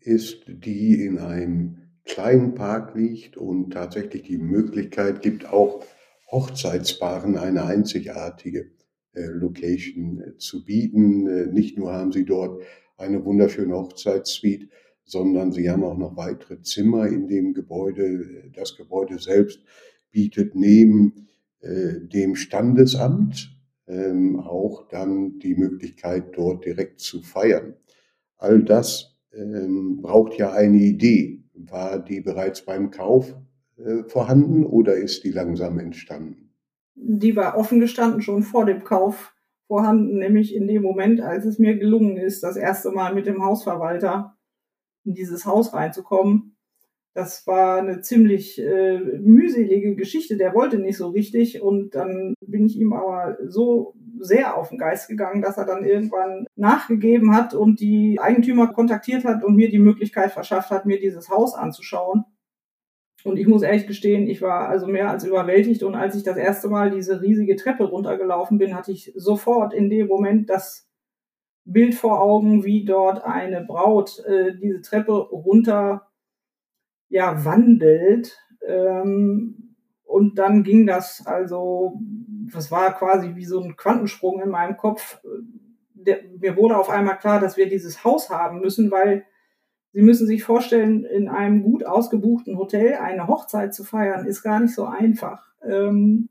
ist, 0.00 0.44
die 0.46 1.02
in 1.06 1.18
einem 1.18 1.78
kleinen 2.04 2.54
Park 2.54 2.94
liegt 2.94 3.38
und 3.38 3.72
tatsächlich 3.72 4.24
die 4.24 4.36
Möglichkeit 4.36 5.22
gibt, 5.22 5.50
auch 5.50 5.82
Hochzeitspaaren 6.30 7.38
eine 7.38 7.64
einzigartige 7.64 8.66
äh, 9.14 9.24
Location 9.24 10.20
äh, 10.20 10.36
zu 10.36 10.66
bieten. 10.66 11.26
Äh, 11.26 11.46
nicht 11.46 11.78
nur 11.78 11.94
haben 11.94 12.12
sie 12.12 12.26
dort 12.26 12.62
eine 12.98 13.24
wunderschöne 13.24 13.74
Hochzeitssuite, 13.74 14.68
sondern 15.06 15.50
sie 15.50 15.70
haben 15.70 15.82
auch 15.82 15.96
noch 15.96 16.14
weitere 16.14 16.60
Zimmer 16.60 17.06
in 17.06 17.26
dem 17.26 17.54
Gebäude. 17.54 18.50
Das 18.54 18.76
Gebäude 18.76 19.18
selbst 19.18 19.60
bietet 20.10 20.54
neben 20.54 21.24
dem 21.66 22.36
Standesamt 22.36 23.54
ähm, 23.86 24.40
auch 24.40 24.88
dann 24.88 25.38
die 25.38 25.54
Möglichkeit, 25.54 26.36
dort 26.36 26.64
direkt 26.64 27.00
zu 27.00 27.22
feiern. 27.22 27.74
All 28.36 28.62
das 28.62 29.16
ähm, 29.32 30.00
braucht 30.02 30.34
ja 30.34 30.52
eine 30.52 30.78
Idee. 30.78 31.42
War 31.54 31.98
die 31.98 32.20
bereits 32.20 32.62
beim 32.62 32.90
Kauf 32.90 33.34
äh, 33.76 34.04
vorhanden 34.08 34.64
oder 34.64 34.94
ist 34.94 35.24
die 35.24 35.30
langsam 35.30 35.78
entstanden? 35.78 36.50
Die 36.94 37.36
war 37.36 37.56
offen 37.56 37.80
gestanden 37.80 38.22
schon 38.22 38.42
vor 38.42 38.66
dem 38.66 38.84
Kauf 38.84 39.34
vorhanden, 39.66 40.18
nämlich 40.18 40.54
in 40.54 40.66
dem 40.66 40.82
Moment, 40.82 41.20
als 41.20 41.44
es 41.44 41.58
mir 41.58 41.76
gelungen 41.76 42.16
ist, 42.16 42.42
das 42.42 42.56
erste 42.56 42.90
Mal 42.90 43.14
mit 43.14 43.26
dem 43.26 43.42
Hausverwalter 43.42 44.36
in 45.04 45.14
dieses 45.14 45.44
Haus 45.46 45.74
reinzukommen. 45.74 46.53
Das 47.14 47.46
war 47.46 47.78
eine 47.78 48.00
ziemlich 48.00 48.60
äh, 48.60 48.98
mühselige 48.98 49.94
Geschichte. 49.94 50.36
Der 50.36 50.52
wollte 50.52 50.78
nicht 50.78 50.96
so 50.96 51.10
richtig 51.10 51.62
und 51.62 51.94
dann 51.94 52.34
bin 52.40 52.66
ich 52.66 52.76
ihm 52.76 52.92
aber 52.92 53.38
so 53.46 53.94
sehr 54.18 54.56
auf 54.56 54.70
den 54.70 54.78
Geist 54.78 55.08
gegangen, 55.08 55.40
dass 55.40 55.56
er 55.56 55.64
dann 55.64 55.84
irgendwann 55.84 56.46
nachgegeben 56.56 57.34
hat 57.34 57.54
und 57.54 57.78
die 57.78 58.18
Eigentümer 58.20 58.72
kontaktiert 58.72 59.24
hat 59.24 59.44
und 59.44 59.54
mir 59.54 59.70
die 59.70 59.78
Möglichkeit 59.78 60.32
verschafft 60.32 60.70
hat, 60.70 60.86
mir 60.86 60.98
dieses 60.98 61.30
Haus 61.30 61.54
anzuschauen. 61.54 62.24
Und 63.22 63.38
ich 63.38 63.46
muss 63.46 63.62
ehrlich 63.62 63.86
gestehen, 63.86 64.26
ich 64.26 64.42
war 64.42 64.68
also 64.68 64.86
mehr 64.86 65.08
als 65.08 65.24
überwältigt. 65.24 65.84
Und 65.84 65.94
als 65.94 66.16
ich 66.16 66.24
das 66.24 66.36
erste 66.36 66.68
Mal 66.68 66.90
diese 66.90 67.22
riesige 67.22 67.56
Treppe 67.56 67.84
runtergelaufen 67.84 68.58
bin, 68.58 68.74
hatte 68.74 68.92
ich 68.92 69.12
sofort 69.14 69.72
in 69.72 69.88
dem 69.88 70.08
Moment 70.08 70.50
das 70.50 70.90
Bild 71.64 71.94
vor 71.94 72.20
Augen, 72.20 72.64
wie 72.64 72.84
dort 72.84 73.24
eine 73.24 73.64
Braut 73.64 74.22
äh, 74.26 74.54
diese 74.60 74.82
Treppe 74.82 75.12
runter 75.12 76.08
ja, 77.14 77.44
wandelt. 77.44 78.36
Ähm, 78.66 79.76
und 80.04 80.36
dann 80.36 80.64
ging 80.64 80.84
das 80.84 81.24
also 81.26 82.00
das 82.52 82.72
war 82.72 82.92
quasi 82.92 83.36
wie 83.36 83.44
so 83.44 83.60
ein 83.60 83.76
Quantensprung 83.76 84.42
in 84.42 84.50
meinem 84.50 84.76
Kopf. 84.76 85.20
Der, 85.94 86.18
mir 86.40 86.56
wurde 86.56 86.76
auf 86.76 86.90
einmal 86.90 87.16
klar, 87.18 87.38
dass 87.38 87.56
wir 87.56 87.68
dieses 87.68 88.02
Haus 88.04 88.30
haben 88.30 88.60
müssen, 88.60 88.90
weil 88.90 89.24
Sie 89.92 90.02
müssen 90.02 90.26
sich 90.26 90.42
vorstellen, 90.42 91.04
in 91.04 91.28
einem 91.28 91.62
gut 91.62 91.86
ausgebuchten 91.86 92.58
Hotel 92.58 92.94
eine 92.94 93.28
Hochzeit 93.28 93.72
zu 93.72 93.84
feiern, 93.84 94.26
ist 94.26 94.42
gar 94.42 94.58
nicht 94.58 94.74
so 94.74 94.86
einfach. 94.86 95.46
Ähm, 95.64 96.30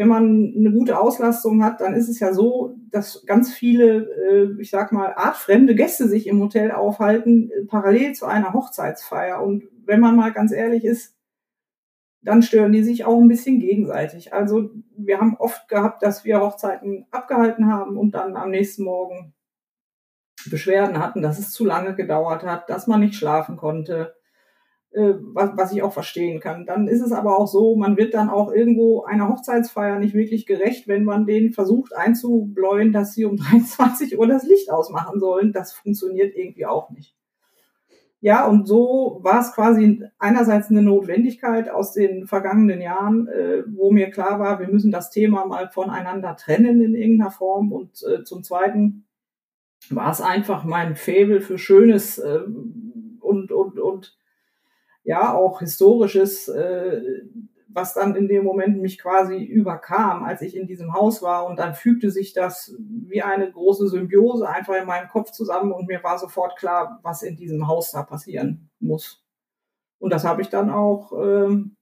wenn 0.00 0.08
man 0.08 0.54
eine 0.56 0.72
gute 0.72 0.98
Auslastung 0.98 1.62
hat, 1.62 1.82
dann 1.82 1.92
ist 1.92 2.08
es 2.08 2.20
ja 2.20 2.32
so, 2.32 2.74
dass 2.90 3.22
ganz 3.26 3.52
viele, 3.52 4.08
äh, 4.30 4.58
ich 4.58 4.70
sag 4.70 4.92
mal, 4.92 5.12
artfremde 5.12 5.74
Gäste 5.74 6.08
sich 6.08 6.26
im 6.26 6.40
Hotel 6.40 6.70
aufhalten, 6.70 7.50
äh, 7.50 7.66
parallel 7.66 8.14
zu 8.14 8.24
einer 8.24 8.54
Hochzeitsfeier. 8.54 9.42
Und 9.42 9.64
wenn 9.84 10.00
man 10.00 10.16
mal 10.16 10.32
ganz 10.32 10.52
ehrlich 10.52 10.86
ist, 10.86 11.18
dann 12.22 12.40
stören 12.40 12.72
die 12.72 12.82
sich 12.82 13.04
auch 13.04 13.20
ein 13.20 13.28
bisschen 13.28 13.60
gegenseitig. 13.60 14.32
Also 14.32 14.70
wir 14.96 15.20
haben 15.20 15.36
oft 15.36 15.68
gehabt, 15.68 16.02
dass 16.02 16.24
wir 16.24 16.40
Hochzeiten 16.40 17.04
abgehalten 17.10 17.70
haben 17.70 17.98
und 17.98 18.14
dann 18.14 18.36
am 18.36 18.48
nächsten 18.48 18.84
Morgen 18.84 19.34
Beschwerden 20.48 20.98
hatten, 20.98 21.20
dass 21.20 21.38
es 21.38 21.50
zu 21.50 21.66
lange 21.66 21.94
gedauert 21.94 22.42
hat, 22.42 22.70
dass 22.70 22.86
man 22.86 23.00
nicht 23.00 23.16
schlafen 23.16 23.58
konnte, 23.58 24.14
äh, 24.92 25.14
was, 25.20 25.50
was 25.54 25.72
ich 25.72 25.82
auch 25.82 25.92
verstehen 25.92 26.40
kann. 26.40 26.66
Dann 26.66 26.88
ist 26.88 27.00
es 27.00 27.12
aber 27.12 27.38
auch 27.38 27.46
so, 27.46 27.76
man 27.76 27.96
wird 27.96 28.12
dann 28.12 28.28
auch 28.28 28.52
irgendwo 28.52 29.04
einer 29.04 29.28
Hochzeitsfeier 29.28 30.00
nicht 30.00 30.14
wirklich 30.14 30.46
gerecht, 30.46 30.88
wenn 30.88 31.04
man 31.04 31.26
denen 31.26 31.52
versucht 31.52 31.94
einzubläuen, 31.94 32.92
dass 32.92 33.14
sie 33.14 33.24
um 33.24 33.36
23 33.50 34.18
Uhr 34.18 34.26
das 34.26 34.44
Licht 34.44 34.70
ausmachen 34.70 35.20
sollen. 35.20 35.52
Das 35.52 35.72
funktioniert 35.72 36.34
irgendwie 36.36 36.66
auch 36.66 36.90
nicht. 36.90 37.14
Ja, 38.22 38.46
und 38.46 38.66
so 38.66 39.20
war 39.22 39.40
es 39.40 39.54
quasi 39.54 40.02
einerseits 40.18 40.68
eine 40.68 40.82
Notwendigkeit 40.82 41.70
aus 41.70 41.92
den 41.92 42.26
vergangenen 42.26 42.82
Jahren, 42.82 43.28
äh, 43.28 43.62
wo 43.68 43.92
mir 43.92 44.10
klar 44.10 44.38
war, 44.38 44.60
wir 44.60 44.68
müssen 44.68 44.90
das 44.90 45.10
Thema 45.10 45.46
mal 45.46 45.70
voneinander 45.70 46.36
trennen 46.36 46.82
in 46.82 46.94
irgendeiner 46.94 47.30
Form. 47.30 47.72
Und 47.72 48.02
äh, 48.02 48.24
zum 48.24 48.42
Zweiten 48.42 49.06
war 49.88 50.10
es 50.10 50.20
einfach 50.20 50.64
mein 50.64 50.96
Faible 50.96 51.40
für 51.40 51.56
Schönes 51.56 52.18
äh, 52.18 52.40
und, 53.20 53.52
und, 53.52 53.78
und 53.78 54.18
ja, 55.10 55.34
auch 55.34 55.58
Historisches, 55.58 56.46
äh, 56.46 57.02
was 57.66 57.94
dann 57.94 58.14
in 58.14 58.28
dem 58.28 58.44
Moment 58.44 58.80
mich 58.80 58.96
quasi 58.96 59.42
überkam, 59.42 60.22
als 60.22 60.40
ich 60.40 60.56
in 60.56 60.68
diesem 60.68 60.94
Haus 60.94 61.20
war. 61.20 61.46
Und 61.46 61.58
dann 61.58 61.74
fügte 61.74 62.12
sich 62.12 62.32
das 62.32 62.76
wie 62.78 63.20
eine 63.20 63.50
große 63.50 63.88
Symbiose 63.88 64.48
einfach 64.48 64.76
in 64.76 64.86
meinem 64.86 65.08
Kopf 65.08 65.32
zusammen 65.32 65.72
und 65.72 65.88
mir 65.88 66.00
war 66.04 66.16
sofort 66.16 66.56
klar, 66.56 67.00
was 67.02 67.24
in 67.24 67.34
diesem 67.34 67.66
Haus 67.66 67.90
da 67.90 68.04
passieren 68.04 68.70
muss. 68.78 69.24
Und 69.98 70.12
das 70.12 70.24
habe 70.24 70.42
ich 70.42 70.48
dann 70.48 70.70
auch 70.70 71.12
ähm, 71.20 71.74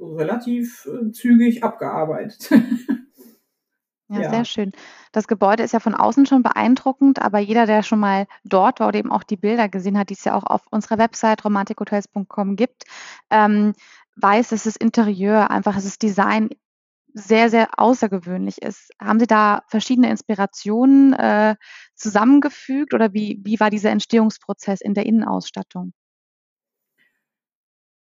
relativ 0.00 0.84
äh, 0.86 1.12
zügig 1.12 1.62
abgearbeitet. 1.62 2.50
Ja, 4.12 4.20
ja, 4.20 4.30
sehr 4.30 4.44
schön. 4.44 4.72
Das 5.12 5.26
Gebäude 5.26 5.62
ist 5.62 5.72
ja 5.72 5.80
von 5.80 5.94
außen 5.94 6.26
schon 6.26 6.42
beeindruckend, 6.42 7.22
aber 7.22 7.38
jeder, 7.38 7.66
der 7.66 7.82
schon 7.82 8.00
mal 8.00 8.26
dort 8.44 8.80
war 8.80 8.88
oder 8.88 8.98
eben 8.98 9.10
auch 9.10 9.22
die 9.22 9.36
Bilder 9.36 9.68
gesehen 9.68 9.98
hat, 9.98 10.10
die 10.10 10.14
es 10.14 10.24
ja 10.24 10.34
auch 10.34 10.44
auf 10.44 10.66
unserer 10.70 10.98
Website 10.98 11.44
romantikhotels.com 11.44 12.56
gibt, 12.56 12.84
ähm, 13.30 13.72
weiß, 14.16 14.50
dass 14.50 14.64
das 14.64 14.76
Interieur 14.76 15.50
einfach, 15.50 15.74
dass 15.74 15.84
das 15.84 15.98
Design 15.98 16.50
sehr, 17.14 17.50
sehr 17.50 17.68
außergewöhnlich 17.78 18.60
ist. 18.62 18.90
Haben 19.00 19.20
Sie 19.20 19.26
da 19.26 19.62
verschiedene 19.68 20.10
Inspirationen 20.10 21.12
äh, 21.14 21.56
zusammengefügt 21.94 22.94
oder 22.94 23.12
wie, 23.12 23.40
wie 23.44 23.60
war 23.60 23.70
dieser 23.70 23.90
Entstehungsprozess 23.90 24.80
in 24.80 24.94
der 24.94 25.06
Innenausstattung? 25.06 25.92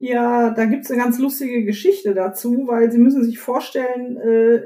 Ja, 0.02 0.52
da 0.52 0.64
gibt's 0.64 0.90
eine 0.90 1.02
ganz 1.02 1.20
lustige 1.20 1.66
Geschichte 1.66 2.14
dazu, 2.14 2.68
weil 2.68 2.90
Sie 2.90 3.00
müssen 3.00 3.22
sich 3.22 3.38
vorstellen, 3.38 4.16
äh, 4.16 4.62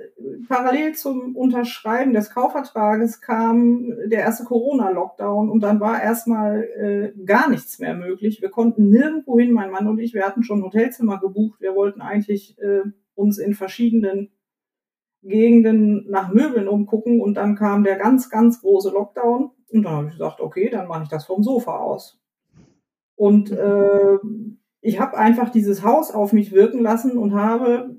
parallel 0.48 0.94
zum 0.94 1.36
Unterschreiben 1.36 2.14
des 2.14 2.30
Kaufvertrages 2.30 3.20
kam 3.20 3.92
der 4.06 4.20
erste 4.20 4.44
Corona-Lockdown 4.44 5.50
und 5.50 5.62
dann 5.62 5.80
war 5.80 6.04
erstmal 6.04 6.64
äh, 6.64 7.26
gar 7.26 7.50
nichts 7.50 7.80
mehr 7.80 7.96
möglich. 7.96 8.44
Wir 8.44 8.52
konnten 8.52 8.92
nirgendwo 8.92 9.40
hin, 9.40 9.54
mein 9.54 9.72
Mann 9.72 9.88
und 9.88 9.98
ich, 9.98 10.14
wir 10.14 10.24
hatten 10.24 10.44
schon 10.44 10.62
Hotelzimmer 10.62 11.20
gebucht. 11.20 11.60
Wir 11.62 11.74
wollten 11.74 12.02
eigentlich 12.02 12.56
äh, 12.60 12.84
uns 13.16 13.40
in 13.40 13.56
verschiedenen 13.56 14.30
Gegenden 15.24 16.06
nach 16.12 16.32
Möbeln 16.32 16.68
umgucken 16.68 17.22
und 17.22 17.34
dann 17.38 17.56
kam 17.56 17.84
der 17.84 17.96
ganz, 17.96 18.30
ganz 18.30 18.62
große 18.62 18.92
Lockdown 18.92 19.50
und 19.72 19.82
dann 19.84 19.94
habe 19.94 20.08
ich 20.08 20.14
gesagt, 20.14 20.42
okay, 20.42 20.70
dann 20.70 20.88
mache 20.88 21.04
ich 21.04 21.10
das 21.10 21.26
vom 21.26 21.42
Sofa 21.42 21.80
aus. 21.80 22.22
Und 23.16 23.52
äh, 23.52 24.18
ich 24.84 25.00
habe 25.00 25.18
einfach 25.18 25.50
dieses 25.50 25.84
Haus 25.84 26.12
auf 26.12 26.34
mich 26.34 26.52
wirken 26.52 26.82
lassen 26.82 27.18
und 27.18 27.34
habe, 27.34 27.96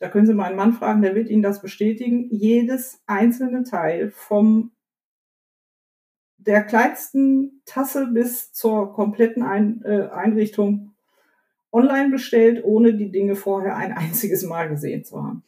da 0.00 0.08
können 0.08 0.26
Sie 0.26 0.34
meinen 0.34 0.54
Mann 0.56 0.74
fragen, 0.74 1.00
der 1.00 1.14
wird 1.14 1.30
Ihnen 1.30 1.42
das 1.42 1.62
bestätigen, 1.62 2.28
jedes 2.30 3.02
einzelne 3.06 3.64
Teil 3.64 4.10
vom 4.10 4.70
der 6.36 6.62
kleinsten 6.62 7.62
Tasse 7.64 8.06
bis 8.06 8.52
zur 8.52 8.92
kompletten 8.92 9.42
Ein, 9.42 9.82
äh, 9.84 10.08
Einrichtung 10.08 10.92
online 11.72 12.10
bestellt, 12.10 12.64
ohne 12.64 12.94
die 12.94 13.10
Dinge 13.10 13.34
vorher 13.34 13.76
ein 13.76 13.92
einziges 13.92 14.42
Mal 14.44 14.68
gesehen 14.68 15.04
zu 15.04 15.22
haben. 15.22 15.42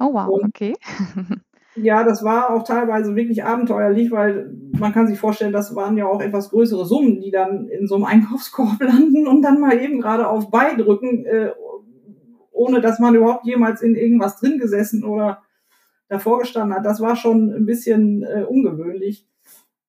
Oh 0.00 0.12
wow, 0.12 0.28
und, 0.28 0.46
okay. 0.46 0.74
Ja, 1.74 2.02
das 2.02 2.24
war 2.24 2.50
auch 2.50 2.64
teilweise 2.64 3.14
wirklich 3.14 3.44
abenteuerlich, 3.44 4.10
weil 4.10 4.52
man 4.78 4.92
kann 4.92 5.06
sich 5.06 5.18
vorstellen, 5.18 5.52
das 5.52 5.74
waren 5.74 5.96
ja 5.96 6.06
auch 6.06 6.20
etwas 6.20 6.50
größere 6.50 6.84
Summen, 6.84 7.20
die 7.20 7.30
dann 7.30 7.68
in 7.68 7.86
so 7.86 7.96
einem 7.96 8.04
Einkaufskorb 8.06 8.80
landen 8.80 9.26
und 9.26 9.42
dann 9.42 9.60
mal 9.60 9.78
eben 9.78 10.00
gerade 10.00 10.28
auf 10.28 10.50
Bei 10.50 10.74
drücken, 10.74 11.24
äh, 11.26 11.50
ohne 12.52 12.80
dass 12.80 12.98
man 12.98 13.14
überhaupt 13.14 13.46
jemals 13.46 13.82
in 13.82 13.94
irgendwas 13.94 14.40
drin 14.40 14.58
gesessen 14.58 15.04
oder 15.04 15.42
davor 16.08 16.40
gestanden 16.40 16.76
hat. 16.76 16.84
Das 16.84 17.00
war 17.00 17.16
schon 17.16 17.50
ein 17.50 17.66
bisschen 17.66 18.24
äh, 18.24 18.44
ungewöhnlich. 18.48 19.26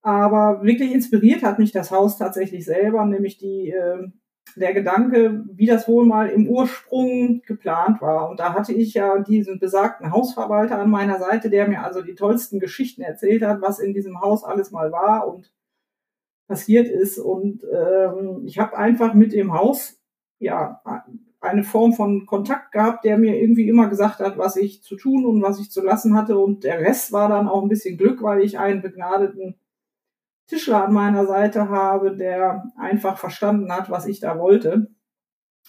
Aber 0.01 0.63
wirklich 0.63 0.93
inspiriert 0.93 1.43
hat 1.43 1.59
mich 1.59 1.71
das 1.71 1.91
Haus 1.91 2.17
tatsächlich 2.17 2.65
selber, 2.65 3.05
nämlich 3.05 3.37
die 3.37 3.71
äh, 3.71 4.07
der 4.55 4.73
Gedanke, 4.73 5.43
wie 5.53 5.65
das 5.65 5.87
wohl 5.87 6.05
mal 6.05 6.29
im 6.29 6.47
Ursprung 6.47 7.41
geplant 7.45 8.01
war. 8.01 8.29
Und 8.29 8.39
da 8.39 8.53
hatte 8.53 8.73
ich 8.73 8.93
ja 8.93 9.19
diesen 9.19 9.59
besagten 9.59 10.11
Hausverwalter 10.11 10.79
an 10.79 10.89
meiner 10.89 11.19
Seite, 11.19 11.49
der 11.49 11.67
mir 11.67 11.83
also 11.83 12.01
die 12.01 12.15
tollsten 12.15 12.59
Geschichten 12.59 13.01
erzählt 13.01 13.43
hat, 13.43 13.61
was 13.61 13.79
in 13.79 13.93
diesem 13.93 14.21
Haus 14.21 14.43
alles 14.43 14.71
mal 14.71 14.91
war 14.91 15.27
und 15.27 15.53
passiert 16.47 16.87
ist. 16.87 17.19
Und 17.19 17.63
ähm, 17.63 18.43
ich 18.45 18.59
habe 18.59 18.77
einfach 18.77 19.13
mit 19.13 19.33
dem 19.33 19.53
Haus 19.53 20.01
ja 20.39 20.81
eine 21.41 21.63
Form 21.63 21.93
von 21.93 22.25
Kontakt 22.25 22.71
gehabt, 22.71 23.05
der 23.05 23.17
mir 23.17 23.39
irgendwie 23.39 23.69
immer 23.69 23.87
gesagt 23.87 24.19
hat, 24.19 24.37
was 24.37 24.55
ich 24.57 24.81
zu 24.83 24.95
tun 24.95 25.25
und 25.25 25.41
was 25.41 25.59
ich 25.59 25.71
zu 25.71 25.81
lassen 25.81 26.15
hatte. 26.15 26.37
Und 26.37 26.63
der 26.63 26.79
Rest 26.79 27.11
war 27.11 27.29
dann 27.29 27.47
auch 27.47 27.61
ein 27.61 27.69
bisschen 27.69 27.97
Glück, 27.97 28.21
weil 28.21 28.41
ich 28.41 28.59
einen 28.59 28.81
begnadeten 28.81 29.58
Tischler 30.49 30.85
an 30.85 30.93
meiner 30.93 31.27
Seite 31.27 31.69
habe, 31.69 32.15
der 32.15 32.63
einfach 32.75 33.17
verstanden 33.17 33.71
hat, 33.71 33.89
was 33.91 34.07
ich 34.07 34.19
da 34.19 34.39
wollte. 34.39 34.87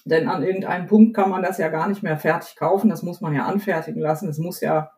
Denn 0.06 0.28
an 0.28 0.42
irgendeinem 0.42 0.86
Punkt 0.86 1.14
kann 1.14 1.28
man 1.28 1.42
das 1.42 1.58
ja 1.58 1.68
gar 1.68 1.86
nicht 1.88 2.02
mehr 2.02 2.16
fertig 2.16 2.56
kaufen. 2.56 2.88
Das 2.88 3.02
muss 3.02 3.20
man 3.20 3.34
ja 3.34 3.44
anfertigen 3.44 4.00
lassen. 4.00 4.28
Es 4.30 4.38
muss 4.38 4.62
ja 4.62 4.90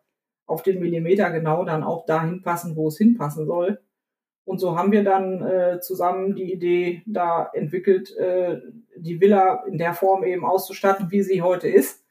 auf 0.46 0.62
den 0.62 0.78
Millimeter 0.78 1.30
genau 1.30 1.64
dann 1.64 1.82
auch 1.82 2.06
dahin 2.06 2.42
passen, 2.42 2.76
wo 2.76 2.88
es 2.88 2.98
hinpassen 2.98 3.44
soll. 3.44 3.80
Und 4.44 4.58
so 4.58 4.76
haben 4.76 4.92
wir 4.92 5.02
dann 5.02 5.42
äh, 5.42 5.80
zusammen 5.80 6.34
die 6.34 6.52
Idee 6.52 7.02
da 7.06 7.50
entwickelt, 7.52 8.16
äh, 8.16 8.60
die 8.96 9.20
Villa 9.20 9.64
in 9.66 9.78
der 9.78 9.94
Form 9.94 10.24
eben 10.24 10.44
auszustatten, 10.44 11.10
wie 11.10 11.22
sie 11.22 11.42
heute 11.42 11.68
ist. 11.68 12.01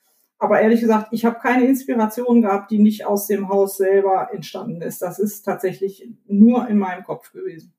Aber 0.42 0.60
ehrlich 0.60 0.82
gesagt, 0.82 1.10
ich 1.12 1.24
habe 1.24 1.38
keine 1.40 1.68
Inspiration 1.68 2.42
gehabt, 2.42 2.72
die 2.72 2.80
nicht 2.80 3.06
aus 3.06 3.28
dem 3.28 3.48
Haus 3.48 3.78
selber 3.78 4.30
entstanden 4.34 4.82
ist. 4.82 5.04
Das 5.04 5.20
ist 5.20 5.44
tatsächlich 5.44 6.10
nur 6.26 6.68
in 6.68 6.80
meinem 6.80 7.04
Kopf 7.04 7.32
gewesen. 7.32 7.76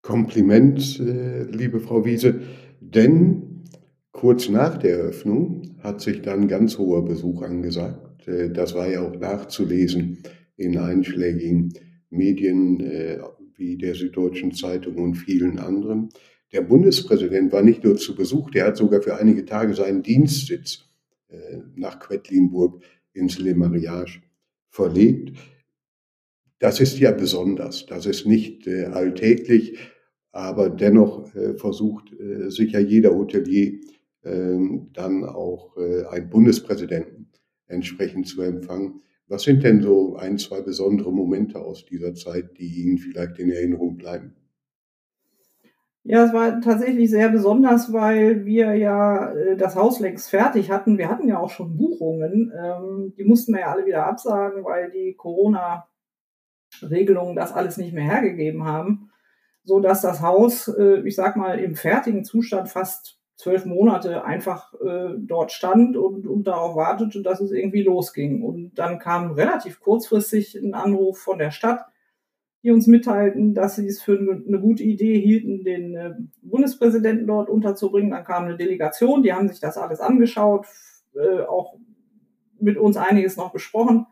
Kompliment, 0.00 0.98
äh, 0.98 1.42
liebe 1.42 1.78
Frau 1.78 2.06
Wiese, 2.06 2.40
denn 2.80 3.64
kurz 4.12 4.48
nach 4.48 4.78
der 4.78 5.00
Eröffnung 5.00 5.76
hat 5.82 6.00
sich 6.00 6.22
dann 6.22 6.48
ganz 6.48 6.78
hoher 6.78 7.04
Besuch 7.04 7.42
angesagt. 7.42 8.26
Äh, 8.26 8.50
das 8.50 8.74
war 8.74 8.88
ja 8.88 9.02
auch 9.02 9.14
nachzulesen 9.14 10.22
in 10.56 10.78
einschlägigen 10.78 11.74
Medien 12.08 12.80
äh, 12.80 13.18
wie 13.56 13.76
der 13.76 13.94
Süddeutschen 13.94 14.52
Zeitung 14.52 14.96
und 14.96 15.16
vielen 15.16 15.58
anderen. 15.58 16.08
Der 16.56 16.62
Bundespräsident 16.62 17.52
war 17.52 17.60
nicht 17.60 17.84
nur 17.84 17.98
zu 17.98 18.16
Besuch, 18.16 18.50
der 18.50 18.68
hat 18.68 18.78
sogar 18.78 19.02
für 19.02 19.14
einige 19.16 19.44
Tage 19.44 19.74
seinen 19.74 20.02
Dienstsitz 20.02 20.88
äh, 21.28 21.58
nach 21.74 22.00
Quedlinburg 22.00 22.82
ins 23.12 23.38
Le 23.38 23.54
Mariage 23.54 24.22
verlegt. 24.70 25.36
Das 26.58 26.80
ist 26.80 26.98
ja 26.98 27.12
besonders, 27.12 27.84
das 27.84 28.06
ist 28.06 28.24
nicht 28.24 28.66
äh, 28.66 28.86
alltäglich, 28.86 29.76
aber 30.32 30.70
dennoch 30.70 31.34
äh, 31.34 31.58
versucht 31.58 32.16
sicher 32.48 32.80
jeder 32.80 33.14
Hotelier 33.14 33.78
ähm, 34.24 34.88
dann 34.94 35.24
auch 35.24 35.76
einen 35.76 36.30
Bundespräsidenten 36.30 37.32
entsprechend 37.66 38.28
zu 38.28 38.40
empfangen. 38.40 39.02
Was 39.28 39.42
sind 39.42 39.62
denn 39.62 39.82
so 39.82 40.16
ein, 40.16 40.38
zwei 40.38 40.62
besondere 40.62 41.12
Momente 41.12 41.58
aus 41.58 41.84
dieser 41.84 42.14
Zeit, 42.14 42.56
die 42.56 42.82
Ihnen 42.82 42.96
vielleicht 42.96 43.38
in 43.40 43.50
Erinnerung 43.50 43.98
bleiben? 43.98 44.32
Ja, 46.08 46.24
es 46.24 46.32
war 46.32 46.60
tatsächlich 46.60 47.10
sehr 47.10 47.30
besonders, 47.30 47.92
weil 47.92 48.44
wir 48.44 48.76
ja 48.76 49.32
äh, 49.32 49.56
das 49.56 49.74
Haus 49.74 49.98
längst 49.98 50.30
fertig 50.30 50.70
hatten. 50.70 50.98
Wir 50.98 51.08
hatten 51.08 51.26
ja 51.26 51.40
auch 51.40 51.50
schon 51.50 51.76
Buchungen. 51.76 52.52
Ähm, 52.56 53.12
die 53.18 53.24
mussten 53.24 53.52
wir 53.52 53.62
ja 53.62 53.72
alle 53.72 53.86
wieder 53.86 54.06
absagen, 54.06 54.64
weil 54.64 54.92
die 54.92 55.14
Corona-Regelungen 55.14 57.34
das 57.34 57.52
alles 57.52 57.76
nicht 57.76 57.92
mehr 57.92 58.04
hergegeben 58.04 58.64
haben. 58.64 59.10
So 59.64 59.80
dass 59.80 60.00
das 60.00 60.22
Haus, 60.22 60.68
äh, 60.68 61.00
ich 61.00 61.16
sag 61.16 61.34
mal, 61.34 61.58
im 61.58 61.74
fertigen 61.74 62.24
Zustand 62.24 62.68
fast 62.68 63.18
zwölf 63.34 63.64
Monate 63.64 64.24
einfach 64.24 64.74
äh, 64.74 65.08
dort 65.18 65.50
stand 65.50 65.96
und, 65.96 66.28
und 66.28 66.44
darauf 66.44 66.76
wartete, 66.76 67.22
dass 67.22 67.40
es 67.40 67.50
irgendwie 67.50 67.82
losging. 67.82 68.42
Und 68.42 68.74
dann 68.76 69.00
kam 69.00 69.32
relativ 69.32 69.80
kurzfristig 69.80 70.54
ein 70.54 70.74
Anruf 70.74 71.18
von 71.18 71.38
der 71.38 71.50
Stadt, 71.50 71.84
die 72.66 72.72
uns 72.72 72.88
mitteilten, 72.88 73.54
dass 73.54 73.76
sie 73.76 73.86
es 73.86 74.02
für 74.02 74.18
eine 74.18 74.58
gute 74.58 74.82
Idee 74.82 75.20
hielten, 75.20 75.62
den 75.62 75.94
äh, 75.94 76.14
Bundespräsidenten 76.42 77.24
dort 77.24 77.48
unterzubringen. 77.48 78.10
Dann 78.10 78.24
kam 78.24 78.46
eine 78.46 78.56
Delegation, 78.56 79.22
die 79.22 79.32
haben 79.32 79.48
sich 79.48 79.60
das 79.60 79.78
alles 79.78 80.00
angeschaut, 80.00 80.66
äh, 81.14 81.42
auch 81.42 81.76
mit 82.58 82.76
uns 82.76 82.96
einiges 82.96 83.36
noch 83.36 83.52
besprochen. 83.52 84.06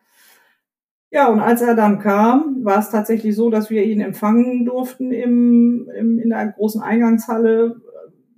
Ja, 1.10 1.32
und 1.32 1.40
als 1.40 1.62
er 1.62 1.74
dann 1.74 1.98
kam, 1.98 2.64
war 2.64 2.78
es 2.78 2.90
tatsächlich 2.90 3.34
so, 3.34 3.50
dass 3.50 3.70
wir 3.70 3.82
ihn 3.82 4.00
empfangen 4.00 4.64
durften 4.66 5.10
im, 5.10 5.90
im, 5.92 6.20
in 6.20 6.30
der 6.30 6.46
großen 6.52 6.80
Eingangshalle 6.80 7.80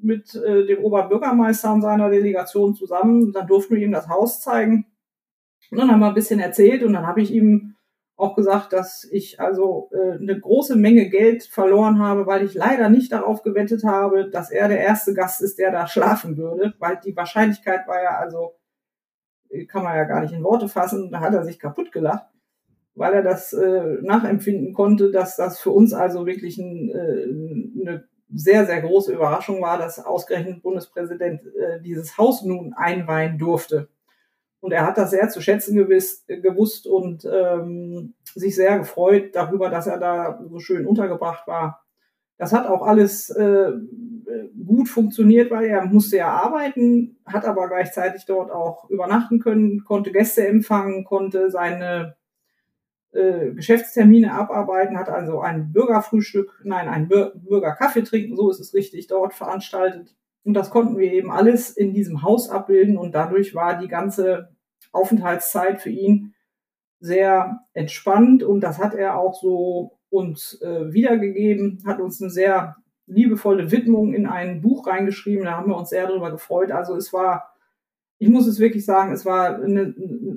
mit 0.00 0.34
äh, 0.34 0.64
dem 0.64 0.82
Oberbürgermeister 0.82 1.74
und 1.74 1.82
seiner 1.82 2.08
Delegation 2.08 2.74
zusammen. 2.74 3.22
Und 3.22 3.36
dann 3.36 3.46
durften 3.46 3.74
wir 3.74 3.82
ihm 3.82 3.92
das 3.92 4.08
Haus 4.08 4.40
zeigen. 4.40 4.86
Und 5.70 5.76
dann 5.76 5.90
haben 5.90 6.00
wir 6.00 6.08
ein 6.08 6.14
bisschen 6.14 6.40
erzählt 6.40 6.82
und 6.82 6.94
dann 6.94 7.06
habe 7.06 7.20
ich 7.20 7.34
ihm 7.34 7.75
auch 8.16 8.34
gesagt, 8.34 8.72
dass 8.72 9.04
ich 9.04 9.40
also 9.40 9.90
äh, 9.92 10.18
eine 10.18 10.40
große 10.40 10.74
Menge 10.76 11.08
Geld 11.10 11.44
verloren 11.44 11.98
habe, 11.98 12.26
weil 12.26 12.44
ich 12.44 12.54
leider 12.54 12.88
nicht 12.88 13.12
darauf 13.12 13.42
gewettet 13.42 13.84
habe, 13.84 14.30
dass 14.30 14.50
er 14.50 14.68
der 14.68 14.80
erste 14.80 15.12
Gast 15.12 15.42
ist, 15.42 15.58
der 15.58 15.70
da 15.70 15.86
schlafen 15.86 16.36
würde, 16.36 16.74
weil 16.78 16.98
die 17.04 17.14
Wahrscheinlichkeit 17.14 17.86
war 17.86 18.02
ja 18.02 18.16
also, 18.18 18.54
äh, 19.50 19.66
kann 19.66 19.84
man 19.84 19.96
ja 19.96 20.04
gar 20.04 20.22
nicht 20.22 20.32
in 20.32 20.42
Worte 20.42 20.68
fassen, 20.68 21.10
da 21.10 21.20
hat 21.20 21.34
er 21.34 21.44
sich 21.44 21.58
kaputt 21.58 21.92
gelacht, 21.92 22.26
weil 22.94 23.12
er 23.12 23.22
das 23.22 23.52
äh, 23.52 23.98
nachempfinden 24.00 24.72
konnte, 24.72 25.10
dass 25.10 25.36
das 25.36 25.60
für 25.60 25.70
uns 25.70 25.92
also 25.92 26.24
wirklich 26.24 26.56
ein, 26.56 26.88
äh, 26.88 27.82
eine 27.82 28.08
sehr, 28.32 28.64
sehr 28.64 28.80
große 28.80 29.12
Überraschung 29.12 29.60
war, 29.60 29.78
dass 29.78 30.04
ausgerechnet 30.04 30.62
Bundespräsident 30.62 31.42
äh, 31.46 31.82
dieses 31.82 32.16
Haus 32.16 32.42
nun 32.42 32.72
einweihen 32.72 33.38
durfte. 33.38 33.88
Und 34.60 34.72
er 34.72 34.86
hat 34.86 34.98
das 34.98 35.10
sehr 35.10 35.28
zu 35.28 35.40
schätzen 35.40 35.76
gewiss, 35.76 36.24
gewusst 36.26 36.86
und 36.86 37.24
ähm, 37.30 38.14
sich 38.34 38.56
sehr 38.56 38.78
gefreut 38.78 39.34
darüber, 39.34 39.70
dass 39.70 39.86
er 39.86 39.98
da 39.98 40.40
so 40.48 40.58
schön 40.58 40.86
untergebracht 40.86 41.46
war. 41.46 41.84
Das 42.38 42.52
hat 42.52 42.66
auch 42.66 42.82
alles 42.82 43.30
äh, 43.30 43.72
gut 44.66 44.88
funktioniert, 44.88 45.50
weil 45.50 45.66
er 45.66 45.84
musste 45.86 46.18
ja 46.18 46.28
arbeiten, 46.28 47.18
hat 47.24 47.44
aber 47.44 47.68
gleichzeitig 47.68 48.26
dort 48.26 48.50
auch 48.50 48.90
übernachten 48.90 49.40
können, 49.40 49.84
konnte 49.84 50.12
Gäste 50.12 50.46
empfangen, 50.46 51.04
konnte 51.04 51.50
seine 51.50 52.16
äh, 53.12 53.52
Geschäftstermine 53.52 54.34
abarbeiten, 54.34 54.98
hat 54.98 55.08
also 55.08 55.40
ein 55.40 55.72
Bürgerfrühstück, 55.72 56.60
nein, 56.64 56.88
ein 56.88 57.08
Bürgerkaffee 57.08 58.02
trinken, 58.02 58.36
so 58.36 58.50
ist 58.50 58.60
es 58.60 58.74
richtig, 58.74 59.06
dort 59.06 59.32
veranstaltet. 59.32 60.14
Und 60.46 60.54
das 60.54 60.70
konnten 60.70 60.96
wir 60.96 61.12
eben 61.12 61.32
alles 61.32 61.70
in 61.70 61.92
diesem 61.92 62.22
Haus 62.22 62.48
abbilden 62.48 62.96
und 62.96 63.16
dadurch 63.16 63.56
war 63.56 63.80
die 63.80 63.88
ganze 63.88 64.50
Aufenthaltszeit 64.92 65.82
für 65.82 65.90
ihn 65.90 66.34
sehr 67.00 67.62
entspannt 67.72 68.44
und 68.44 68.60
das 68.60 68.78
hat 68.78 68.94
er 68.94 69.18
auch 69.18 69.34
so 69.34 69.98
uns 70.08 70.62
äh, 70.62 70.92
wiedergegeben, 70.92 71.82
hat 71.84 71.98
uns 71.98 72.22
eine 72.22 72.30
sehr 72.30 72.76
liebevolle 73.06 73.72
Widmung 73.72 74.14
in 74.14 74.26
ein 74.26 74.60
Buch 74.60 74.86
reingeschrieben. 74.86 75.46
Da 75.46 75.56
haben 75.56 75.68
wir 75.68 75.76
uns 75.76 75.90
sehr 75.90 76.06
darüber 76.06 76.30
gefreut. 76.30 76.70
Also 76.70 76.94
es 76.94 77.12
war, 77.12 77.52
ich 78.18 78.28
muss 78.28 78.46
es 78.46 78.60
wirklich 78.60 78.84
sagen, 78.84 79.12
es 79.12 79.26
war 79.26 79.56
eine, 79.56 79.96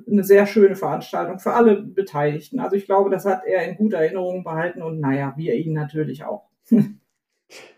eine 0.10 0.24
sehr 0.24 0.48
schöne 0.48 0.76
Veranstaltung 0.76 1.38
für 1.38 1.54
alle 1.54 1.84
Beteiligten. 1.84 2.60
Also 2.60 2.76
ich 2.76 2.88
glaube, 2.88 3.12
das 3.12 3.26
hat 3.26 3.44
er 3.46 3.70
in 3.70 3.78
guter 3.78 4.00
Erinnerung 4.00 4.44
behalten 4.44 4.82
und 4.82 5.00
naja, 5.00 5.36
wir 5.38 5.54
ihn 5.54 5.74
natürlich 5.74 6.24
auch. 6.24 6.50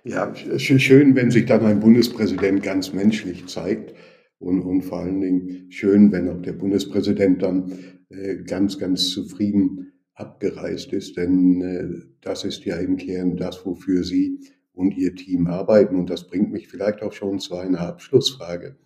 Ja, 0.03 0.33
schön, 0.35 1.15
wenn 1.15 1.31
sich 1.31 1.45
dann 1.45 1.65
ein 1.65 1.79
Bundespräsident 1.79 2.63
ganz 2.63 2.93
menschlich 2.93 3.47
zeigt 3.47 3.93
und, 4.39 4.61
und 4.61 4.81
vor 4.81 4.99
allen 4.99 5.21
Dingen 5.21 5.71
schön, 5.71 6.11
wenn 6.11 6.27
auch 6.29 6.41
der 6.41 6.53
Bundespräsident 6.53 7.41
dann 7.41 7.71
äh, 8.09 8.37
ganz, 8.43 8.79
ganz 8.79 9.09
zufrieden 9.09 9.93
abgereist 10.13 10.91
ist, 10.93 11.17
denn 11.17 11.61
äh, 11.61 11.87
das 12.21 12.43
ist 12.43 12.65
ja 12.65 12.77
im 12.77 12.97
Kern 12.97 13.37
das, 13.37 13.65
wofür 13.65 14.03
Sie 14.03 14.39
und 14.73 14.97
Ihr 14.97 15.15
Team 15.15 15.47
arbeiten. 15.47 15.95
Und 15.95 16.09
das 16.09 16.27
bringt 16.27 16.51
mich 16.51 16.67
vielleicht 16.67 17.01
auch 17.01 17.13
schon 17.13 17.39
zu 17.39 17.55
einer 17.55 17.81
Abschlussfrage. 17.81 18.77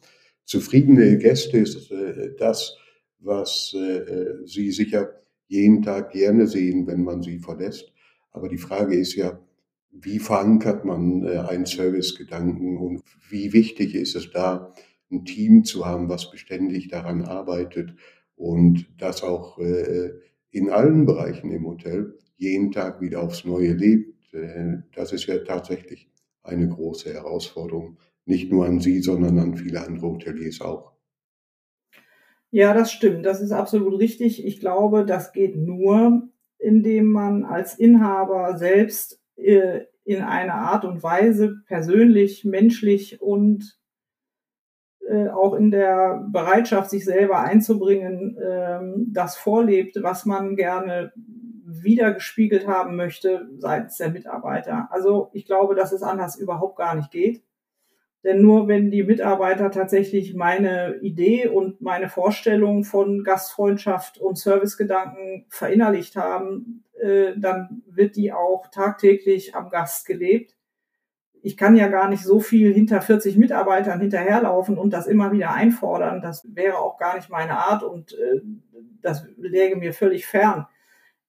Zufriedene 0.46 1.18
Gäste 1.18 1.58
ist 1.58 1.92
äh, 1.92 2.36
das, 2.38 2.78
was 3.20 3.74
äh, 3.74 4.46
Sie 4.46 4.72
sicher 4.72 5.10
jeden 5.48 5.82
Tag 5.82 6.12
gerne 6.12 6.48
sehen, 6.48 6.88
wenn 6.88 7.04
man 7.04 7.22
sie 7.22 7.40
verlässt. 7.40 7.94
Aber 8.32 8.50
die 8.50 8.58
Frage 8.58 8.96
ist 8.96 9.16
ja, 9.16 9.40
wie 10.02 10.20
verankert 10.20 10.86
man 10.86 11.24
äh, 11.24 11.38
einen 11.40 11.66
Servicegedanken 11.66 12.78
und 12.78 13.02
wie 13.30 13.54
wichtig 13.54 13.96
ist 13.96 14.16
es 14.16 14.32
da, 14.32 14.74
ein 15.12 15.26
Team 15.26 15.64
zu 15.64 15.86
haben, 15.86 16.10
was 16.10 16.32
beständig 16.32 16.90
daran 16.90 17.22
arbeitet 17.24 17.96
und 18.36 18.88
das 18.98 19.24
auch 19.24 19.58
äh, 19.60 20.12
in 20.52 20.70
allen 20.70 21.06
Bereichen 21.06 21.52
im 21.52 21.66
Hotel 21.66 22.18
jeden 22.38 22.72
Tag 22.72 23.02
wieder 23.02 23.22
aufs 23.22 23.46
Neue 23.46 23.74
lebt. 23.74 24.34
Äh, 24.34 24.80
das 24.94 25.14
ist 25.14 25.28
ja 25.28 25.38
tatsächlich 25.40 26.10
eine 26.44 26.68
große 26.68 27.14
Herausforderung, 27.14 27.98
nicht 28.26 28.52
nur 28.52 28.66
an 28.66 28.80
Sie, 28.80 29.02
sondern 29.02 29.40
an 29.40 29.56
viele 29.56 29.86
andere 29.86 30.08
Hoteliers 30.08 30.62
auch. 30.62 30.92
Ja, 32.52 32.74
das 32.74 32.92
stimmt. 32.92 33.26
Das 33.26 33.42
ist 33.42 33.52
absolut 33.52 34.00
richtig. 34.00 34.46
Ich 34.46 34.60
glaube, 34.60 35.06
das 35.06 35.34
geht 35.34 35.56
nur, 35.56 36.30
indem 36.58 37.08
man 37.08 37.44
als 37.44 37.78
Inhaber 37.78 38.58
selbst 38.58 39.20
äh, 39.36 39.86
in 40.04 40.22
einer 40.22 40.56
Art 40.56 40.86
und 40.86 41.04
Weise 41.04 41.56
persönlich, 41.68 42.46
menschlich 42.46 43.22
und 43.22 43.78
äh, 45.08 45.30
auch 45.30 45.54
in 45.54 45.72
der 45.72 46.26
Bereitschaft, 46.32 46.90
sich 46.90 47.06
selber 47.06 47.40
einzubringen, 47.40 48.38
ähm, 48.42 49.08
das 49.12 49.38
vorlebt, 49.38 49.98
was 50.02 50.26
man 50.26 50.56
gerne 50.56 51.12
wiedergespiegelt 51.66 52.68
haben 52.68 52.96
möchte 52.96 53.48
seitens 53.58 53.98
der 53.98 54.10
Mitarbeiter. 54.10 54.88
Also 54.92 55.30
ich 55.34 55.46
glaube, 55.46 55.76
dass 55.76 55.92
es 55.92 56.04
anders 56.04 56.36
überhaupt 56.38 56.78
gar 56.78 56.96
nicht 56.96 57.12
geht. 57.12 57.44
Denn 58.26 58.42
nur 58.42 58.68
wenn 58.68 58.92
die 58.92 59.04
Mitarbeiter 59.04 59.72
tatsächlich 59.72 60.34
meine 60.34 60.98
Idee 61.02 61.48
und 61.48 61.80
meine 61.80 62.10
Vorstellung 62.10 62.84
von 62.84 63.24
Gastfreundschaft 63.24 64.18
und 64.18 64.38
Servicegedanken 64.38 65.46
verinnerlicht 65.48 66.18
haben, 66.18 66.84
äh, 67.00 67.34
dann 67.38 67.84
wird 67.88 68.18
die 68.18 68.34
auch 68.34 68.68
tagtäglich 68.72 69.56
am 69.56 69.70
Gast 69.70 70.06
gelebt 70.06 70.56
ich 71.46 71.58
kann 71.58 71.76
ja 71.76 71.90
gar 71.90 72.10
nicht 72.10 72.24
so 72.24 72.40
viel 72.40 72.74
hinter 72.74 73.02
40 73.02 73.38
Mitarbeitern 73.38 74.00
hinterherlaufen 74.00 74.80
und 74.80 74.92
das 74.92 75.06
immer 75.06 75.32
wieder 75.32 75.54
einfordern. 75.54 76.20
Das 76.20 76.44
wäre 76.56 76.80
auch 76.80 76.98
gar 76.98 77.16
nicht 77.16 77.30
meine 77.30 77.60
Art 77.60 77.84
und 77.84 78.14
äh, 78.14 78.42
das 79.04 79.28
läge 79.38 79.76
mir 79.76 79.94
völlig 79.94 80.26
fern. 80.26 80.66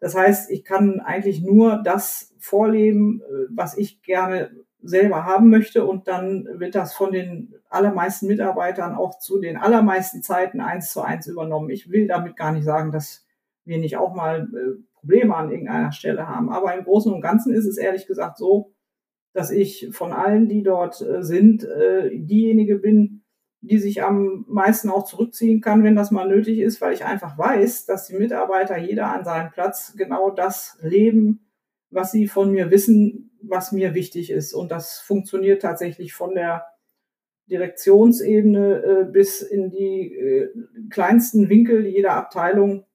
Das 0.01 0.15
heißt, 0.15 0.51
ich 0.51 0.65
kann 0.65 1.01
eigentlich 1.01 1.43
nur 1.43 1.83
das 1.85 2.35
vorleben, 2.39 3.21
äh, 3.21 3.47
was 3.51 3.77
ich 3.77 4.01
gerne 4.01 4.53
selber 4.83 5.25
haben 5.25 5.51
möchte 5.51 5.85
und 5.85 6.07
dann 6.09 6.47
wird 6.61 6.75
das 6.75 6.95
von 6.95 7.13
den 7.13 7.55
allermeisten 7.69 8.27
Mitarbeitern 8.27 8.95
auch 8.95 9.19
zu 9.19 9.41
den 9.41 9.57
allermeisten 9.57 10.23
Zeiten 10.23 10.61
eins 10.61 10.93
zu 10.93 11.01
eins 11.01 11.27
übernommen. 11.27 11.71
Ich 11.71 11.91
will 11.91 12.07
damit 12.07 12.37
gar 12.37 12.53
nicht 12.53 12.65
sagen, 12.65 12.93
dass 12.93 13.27
wir 13.65 13.79
nicht 13.79 13.97
auch 13.97 14.15
mal 14.15 14.43
äh, 14.43 14.83
Probleme 14.95 15.35
an 15.35 15.51
irgendeiner 15.51 15.93
Stelle 15.93 16.29
haben. 16.29 16.51
Aber 16.51 16.75
im 16.75 16.85
Großen 16.85 17.13
und 17.13 17.21
Ganzen 17.21 17.55
ist 17.55 17.67
es 17.67 17.79
ehrlich 17.79 18.07
gesagt 18.07 18.39
so, 18.39 18.73
dass 19.33 19.51
ich 19.51 19.89
von 19.93 20.13
allen, 20.13 20.49
die 20.49 20.63
dort 20.63 21.01
äh, 21.01 21.23
sind, 21.23 21.65
äh, 21.65 22.11
diejenige 22.17 22.77
bin, 22.77 23.23
die 23.61 23.79
sich 23.79 24.03
am 24.03 24.45
meisten 24.49 24.91
auch 24.91 25.05
zurückziehen 25.05 25.61
kann, 25.61 25.83
wenn 25.83 25.97
das 25.97 26.11
mal 26.11 26.29
nötig 26.29 26.59
ist, 26.59 26.81
weil 26.81 26.95
ich 26.95 27.05
einfach 27.05 27.37
weiß, 27.37 27.87
dass 27.87 28.07
die 28.07 28.17
Mitarbeiter 28.17 28.79
jeder 28.79 29.13
an 29.13 29.25
seinem 29.25 29.51
Platz 29.51 29.95
genau 29.97 30.31
das 30.31 30.79
leben, 30.83 31.46
was 31.91 32.13
sie 32.13 32.27
von 32.27 32.51
mir 32.51 32.71
wissen, 32.71 33.39
was 33.43 33.73
mir 33.73 33.95
wichtig 33.95 34.31
ist. 34.31 34.53
Und 34.53 34.71
das 34.71 34.99
funktioniert 34.99 35.63
tatsächlich 35.63 36.13
von 36.13 36.35
der 36.35 36.67
Direktionsebene 37.49 38.83
äh, 38.83 39.05
bis 39.05 39.41
in 39.41 39.71
die 39.71 40.15
äh, 40.15 40.51
kleinsten 40.91 41.49
Winkel 41.49 41.87
jeder 41.87 42.15
Abteilung 42.15 42.87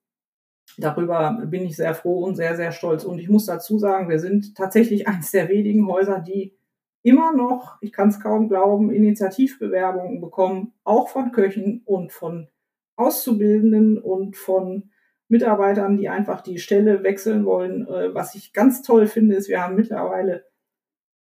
Darüber 0.78 1.42
bin 1.46 1.64
ich 1.64 1.76
sehr 1.76 1.94
froh 1.94 2.24
und 2.24 2.36
sehr, 2.36 2.56
sehr 2.56 2.72
stolz. 2.72 3.04
Und 3.04 3.20
ich 3.20 3.30
muss 3.30 3.46
dazu 3.46 3.78
sagen, 3.78 4.10
wir 4.10 4.20
sind 4.20 4.56
tatsächlich 4.56 5.08
eines 5.08 5.32
der 5.32 5.50
wenigen 5.50 5.88
Häuser, 5.88 6.20
die 6.20 6.56
immer 7.04 7.34
noch, 7.34 7.78
ich 7.82 7.92
kann 7.92 8.10
es 8.10 8.20
kaum 8.20 8.48
glauben, 8.48 8.92
Initiativbewerbungen 8.92 10.22
bekommen, 10.22 10.74
auch 10.84 11.10
von 11.10 11.32
Köchen 11.32 11.82
und 11.86 12.12
von 12.12 12.48
Auszubildenden 12.96 13.98
und 13.98 14.38
von 14.38 14.91
Mitarbeitern, 15.32 15.98
die 15.98 16.10
einfach 16.10 16.42
die 16.42 16.60
Stelle 16.60 17.04
wechseln 17.04 17.46
wollen. 17.46 17.88
Äh, 17.88 18.14
was 18.14 18.36
ich 18.36 18.54
ganz 18.54 18.82
toll 18.82 19.08
finde, 19.08 19.36
ist, 19.36 19.50
wir 19.50 19.64
haben 19.64 19.76
mittlerweile 19.76 20.46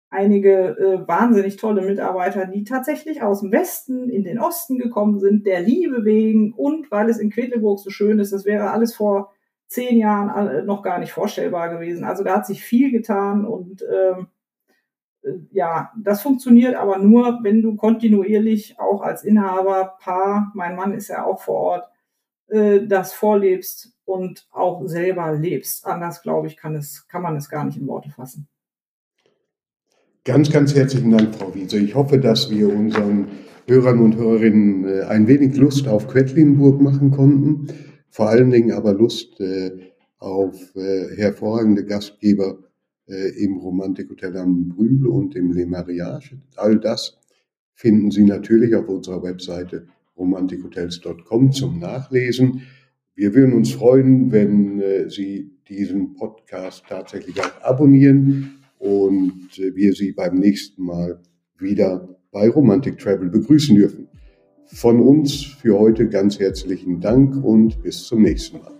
einige 0.09 0.79
äh, 0.79 1.09
wahnsinnig 1.09 1.57
tolle 1.57 1.83
Mitarbeiter, 1.83 2.47
die 2.47 2.65
tatsächlich 2.65 3.23
aus 3.23 3.41
dem 3.41 3.53
Westen 3.53 4.09
in 4.09 4.25
den 4.25 4.39
Osten 4.39 4.79
gekommen 4.79 5.19
sind, 5.19 5.47
der 5.47 5.61
Liebe 5.61 6.05
wegen 6.05 6.53
und 6.53 6.91
weil 6.91 7.11
es 7.11 7.19
in 7.19 7.31
Quedlinburg 7.31 7.81
so 7.81 7.91
schön 7.91 8.19
ist. 8.19 8.33
Das 8.33 8.45
wäre 8.45 8.71
alles 8.71 8.95
vor 8.95 9.33
zehn 9.67 9.99
Jahren 9.99 10.65
noch 10.65 10.83
gar 10.83 11.01
nicht 11.01 11.13
vorstellbar 11.13 11.69
gewesen. 11.71 12.05
Also 12.05 12.23
da 12.23 12.37
hat 12.37 12.47
sich 12.47 12.63
viel 12.63 12.93
getan 12.93 13.45
und 13.45 13.83
ähm, 13.83 14.29
äh, 15.23 15.33
ja, 15.51 15.93
das 16.01 16.23
funktioniert 16.23 16.77
aber 16.77 16.99
nur, 16.99 17.41
wenn 17.43 17.63
du 17.63 17.77
kontinuierlich 17.77 18.79
auch 18.79 19.03
als 19.03 19.25
Inhaber, 19.25 19.97
Paar, 20.01 20.53
mein 20.55 20.77
Mann 20.77 20.95
ist 20.95 21.09
ja 21.09 21.25
auch 21.25 21.43
vor 21.43 21.57
Ort, 21.57 21.91
äh, 22.49 22.87
das 22.87 23.13
vorlebst 23.13 23.96
und 24.07 24.47
auch 24.51 24.87
selber 24.87 25.35
lebst. 25.35 25.87
Anders, 25.87 26.23
glaube 26.23 26.47
ich, 26.47 26.57
kann, 26.57 26.75
es, 26.75 27.07
kann 27.09 27.23
man 27.23 27.37
es 27.37 27.51
gar 27.51 27.65
nicht 27.67 27.77
in 27.77 27.87
Worte 27.87 28.09
fassen. 28.11 28.49
Ganz, 30.25 30.51
ganz 30.51 30.75
herzlichen 30.75 31.11
Dank, 31.11 31.35
Frau 31.35 31.55
Wiese. 31.55 31.79
Ich 31.79 31.95
hoffe, 31.95 32.19
dass 32.19 32.51
wir 32.51 32.69
unseren 32.73 33.29
Hörern 33.67 33.99
und 33.99 34.17
Hörerinnen 34.17 34.85
äh, 34.89 35.03
ein 35.03 35.29
wenig 35.29 35.57
Lust 35.57 35.87
auf 35.87 36.09
Quedlinburg 36.09 36.81
machen 36.81 37.11
konnten 37.11 37.69
vor 38.17 38.31
allen 38.31 38.51
Dingen 38.51 38.73
aber 38.73 38.95
Lust 38.95 39.39
äh, 39.41 39.73
auf 40.17 40.75
äh, 40.75 41.15
hervorragende 41.17 41.85
Gastgeber 41.85 42.61
im 43.09 43.59
Romantikhotel 43.59 44.37
am 44.37 44.71
Brühl 44.71 45.07
und 45.07 45.37
im 45.37 45.53
Le 45.53 45.65
Mariage. 45.65 46.41
All 46.57 46.81
das 46.81 47.17
finden 47.73 48.11
Sie 48.11 48.25
natürlich 48.25 48.75
auf 48.75 48.89
unserer 48.89 49.23
Webseite 49.23 49.87
romantikhotels.com 50.17 51.53
zum 51.53 51.79
Nachlesen. 51.79 52.63
Wir 53.19 53.35
würden 53.35 53.55
uns 53.55 53.73
freuen, 53.73 54.31
wenn 54.31 54.79
äh, 54.83 55.09
Sie 55.09 55.51
diesen 55.71 56.13
Podcast 56.13 56.85
tatsächlich 56.87 57.41
auch 57.41 57.63
abonnieren 57.63 58.59
und 58.79 59.59
äh, 59.59 59.75
wir 59.75 59.95
Sie 59.95 60.13
beim 60.13 60.39
nächsten 60.39 60.85
Mal 60.85 61.23
wieder 61.59 62.15
bei 62.31 62.51
Romantic 62.51 62.99
Travel 62.99 63.31
begrüßen 63.31 63.75
dürfen. 63.75 64.09
Von 64.67 65.01
uns 65.01 65.43
für 65.43 65.79
heute 65.79 66.11
ganz 66.11 66.39
herzlichen 66.39 67.01
Dank 67.01 67.43
und 67.43 67.83
bis 67.83 68.05
zum 68.05 68.21
nächsten 68.21 68.59
Mal. 68.59 68.73